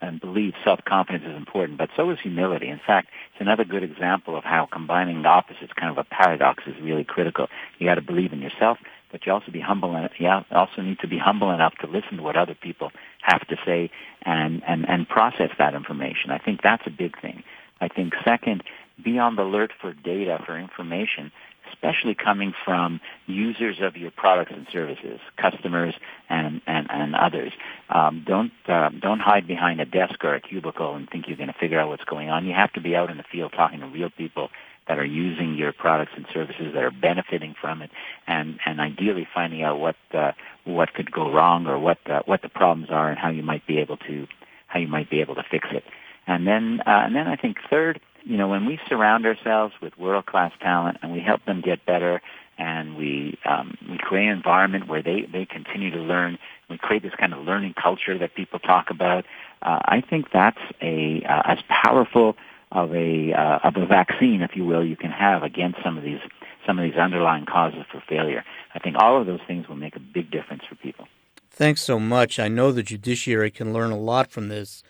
and 0.00 0.20
believe 0.20 0.52
self-confidence 0.62 1.24
is 1.26 1.36
important, 1.36 1.78
but 1.78 1.88
so 1.96 2.10
is 2.10 2.18
humility. 2.22 2.68
In 2.68 2.80
fact, 2.86 3.08
it's 3.32 3.40
another 3.40 3.64
good 3.64 3.82
example 3.82 4.36
of 4.36 4.44
how 4.44 4.68
combining 4.70 5.22
the 5.22 5.28
opposites, 5.28 5.72
kind 5.74 5.90
of 5.90 5.98
a 5.98 6.04
paradox, 6.04 6.64
is 6.66 6.74
really 6.82 7.04
critical. 7.04 7.48
You 7.78 7.86
got 7.86 7.94
to 7.94 8.02
believe 8.02 8.32
in 8.32 8.40
yourself, 8.40 8.78
but 9.16 9.24
you 9.24 9.32
also 9.32 9.50
be 9.50 9.60
humble. 9.60 9.96
And 9.96 10.10
also 10.50 10.82
need 10.82 10.98
to 10.98 11.08
be 11.08 11.16
humble 11.16 11.50
enough 11.50 11.72
to 11.80 11.86
listen 11.86 12.18
to 12.18 12.22
what 12.22 12.36
other 12.36 12.54
people 12.54 12.90
have 13.22 13.46
to 13.48 13.56
say 13.64 13.90
and 14.22 14.62
and 14.68 14.86
and 14.86 15.08
process 15.08 15.48
that 15.58 15.74
information. 15.74 16.30
I 16.30 16.36
think 16.38 16.60
that's 16.62 16.82
a 16.86 16.90
big 16.90 17.18
thing. 17.22 17.42
I 17.80 17.88
think 17.88 18.12
second, 18.24 18.62
be 19.02 19.18
on 19.18 19.36
the 19.36 19.42
alert 19.42 19.72
for 19.80 19.94
data, 19.94 20.42
for 20.44 20.58
information, 20.58 21.32
especially 21.72 22.14
coming 22.14 22.52
from 22.62 23.00
users 23.26 23.78
of 23.80 23.96
your 23.96 24.10
products 24.10 24.52
and 24.54 24.66
services, 24.70 25.18
customers 25.40 25.94
and 26.28 26.60
and, 26.66 26.86
and 26.90 27.14
others. 27.14 27.52
Um, 27.88 28.22
don't 28.26 28.52
uh, 28.68 28.90
don't 29.00 29.20
hide 29.20 29.46
behind 29.46 29.80
a 29.80 29.86
desk 29.86 30.22
or 30.24 30.34
a 30.34 30.42
cubicle 30.42 30.94
and 30.94 31.08
think 31.08 31.26
you're 31.26 31.38
going 31.38 31.48
to 31.48 31.58
figure 31.58 31.80
out 31.80 31.88
what's 31.88 32.04
going 32.04 32.28
on. 32.28 32.44
You 32.44 32.52
have 32.52 32.74
to 32.74 32.82
be 32.82 32.94
out 32.94 33.10
in 33.10 33.16
the 33.16 33.24
field 33.32 33.54
talking 33.56 33.80
to 33.80 33.86
real 33.86 34.10
people 34.10 34.50
that 34.88 34.98
are 34.98 35.04
using 35.04 35.54
your 35.54 35.72
products 35.72 36.12
and 36.16 36.26
services 36.32 36.72
that 36.74 36.82
are 36.82 36.90
benefiting 36.90 37.54
from 37.60 37.82
it, 37.82 37.90
and 38.26 38.58
and 38.64 38.80
ideally 38.80 39.26
finding 39.32 39.62
out 39.62 39.78
what 39.78 39.96
uh, 40.14 40.32
what 40.64 40.94
could 40.94 41.10
go 41.10 41.30
wrong 41.32 41.66
or 41.66 41.78
what 41.78 41.98
uh, 42.10 42.22
what 42.26 42.42
the 42.42 42.48
problems 42.48 42.90
are 42.90 43.08
and 43.10 43.18
how 43.18 43.30
you 43.30 43.42
might 43.42 43.66
be 43.66 43.78
able 43.78 43.96
to 43.96 44.26
how 44.66 44.78
you 44.78 44.88
might 44.88 45.10
be 45.10 45.20
able 45.20 45.34
to 45.34 45.44
fix 45.50 45.68
it. 45.72 45.84
And 46.26 46.46
then 46.46 46.80
uh, 46.86 47.02
and 47.04 47.14
then 47.14 47.28
I 47.28 47.36
think 47.36 47.58
third, 47.70 48.00
you 48.24 48.36
know, 48.36 48.48
when 48.48 48.66
we 48.66 48.78
surround 48.88 49.26
ourselves 49.26 49.74
with 49.80 49.96
world 49.98 50.26
class 50.26 50.52
talent 50.60 50.98
and 51.02 51.12
we 51.12 51.20
help 51.20 51.44
them 51.44 51.60
get 51.60 51.84
better 51.86 52.20
and 52.58 52.96
we 52.96 53.38
um, 53.44 53.76
we 53.88 53.98
create 53.98 54.28
an 54.28 54.36
environment 54.36 54.88
where 54.88 55.02
they 55.02 55.26
they 55.30 55.44
continue 55.44 55.90
to 55.90 56.00
learn. 56.00 56.38
We 56.68 56.78
create 56.78 57.02
this 57.02 57.14
kind 57.18 57.32
of 57.32 57.44
learning 57.44 57.74
culture 57.80 58.18
that 58.18 58.34
people 58.34 58.58
talk 58.58 58.90
about. 58.90 59.24
Uh, 59.62 59.80
I 59.84 60.00
think 60.00 60.26
that's 60.32 60.60
a 60.80 61.22
uh, 61.28 61.42
as 61.44 61.58
powerful 61.68 62.36
of 62.76 62.94
a 62.94 63.32
uh, 63.32 63.58
of 63.64 63.76
a 63.76 63.86
vaccine, 63.86 64.42
if 64.42 64.54
you 64.54 64.64
will, 64.64 64.84
you 64.84 64.96
can 64.96 65.10
have 65.10 65.42
against 65.42 65.78
some 65.82 65.96
of 65.96 66.04
these 66.04 66.20
some 66.66 66.78
of 66.78 66.84
these 66.84 66.98
underlying 66.98 67.46
causes 67.46 67.84
for 67.90 68.02
failure. 68.06 68.44
I 68.74 68.78
think 68.78 68.96
all 68.98 69.18
of 69.20 69.26
those 69.26 69.40
things 69.46 69.66
will 69.66 69.76
make 69.76 69.96
a 69.96 70.00
big 70.00 70.30
difference 70.30 70.62
for 70.68 70.74
people. 70.74 71.08
Thanks 71.50 71.80
so 71.80 71.98
much. 71.98 72.38
I 72.38 72.48
know 72.48 72.70
the 72.70 72.82
judiciary 72.82 73.50
can 73.50 73.72
learn 73.72 73.92
a 73.92 73.98
lot 73.98 74.30
from 74.30 74.48
this, 74.48 74.82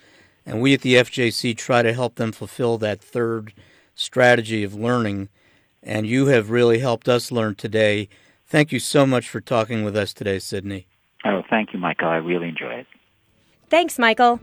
and 0.45 0.61
we 0.61 0.75
at 0.75 0.81
the 0.81 0.95
FJC 0.95 1.57
try 1.57 1.83
to 1.83 1.93
help 1.93 2.17
them 2.17 2.33
fulfill 2.33 2.77
that 2.79 3.01
third 3.01 3.55
strategy 3.95 4.65
of 4.65 4.75
learning. 4.75 5.29
And 5.81 6.09
you 6.09 6.27
have 6.27 6.51
really 6.51 6.81
helped 6.81 7.09
us 7.09 7.31
learn 7.31 7.55
today. 7.55 8.09
Thank 8.45 8.73
you 8.73 8.81
so 8.81 9.07
much 9.07 9.29
for 9.29 9.41
talking 9.41 9.85
with 9.85 9.97
us 9.97 10.13
today, 10.13 10.41
Sydney. 10.41 10.89
Oh, 11.25 11.43
thank 11.49 11.73
you, 11.73 11.79
Michael. 11.79 12.09
I 12.09 12.17
really 12.17 12.49
enjoy 12.49 12.75
it. 12.75 12.87
Thanks, 13.71 13.97
Michael. 13.97 14.41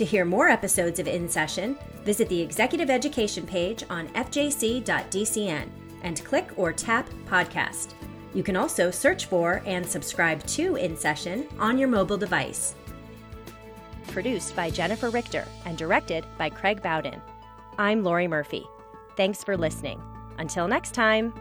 To 0.00 0.06
hear 0.06 0.24
more 0.24 0.48
episodes 0.48 0.98
of 0.98 1.06
In 1.06 1.28
Session, 1.28 1.76
visit 2.06 2.26
the 2.30 2.40
Executive 2.40 2.88
Education 2.88 3.46
page 3.46 3.84
on 3.90 4.08
fjc.dcn 4.08 5.68
and 6.02 6.24
click 6.24 6.48
or 6.56 6.72
tap 6.72 7.06
Podcast. 7.26 7.92
You 8.32 8.42
can 8.42 8.56
also 8.56 8.90
search 8.90 9.26
for 9.26 9.60
and 9.66 9.86
subscribe 9.86 10.42
to 10.46 10.76
In 10.76 10.96
Session 10.96 11.46
on 11.58 11.76
your 11.76 11.88
mobile 11.88 12.16
device. 12.16 12.74
Produced 14.06 14.56
by 14.56 14.70
Jennifer 14.70 15.10
Richter 15.10 15.46
and 15.66 15.76
directed 15.76 16.24
by 16.38 16.48
Craig 16.48 16.82
Bowden. 16.82 17.20
I'm 17.76 18.02
Lori 18.02 18.26
Murphy. 18.26 18.64
Thanks 19.18 19.44
for 19.44 19.54
listening. 19.54 20.00
Until 20.38 20.66
next 20.66 20.94
time. 20.94 21.34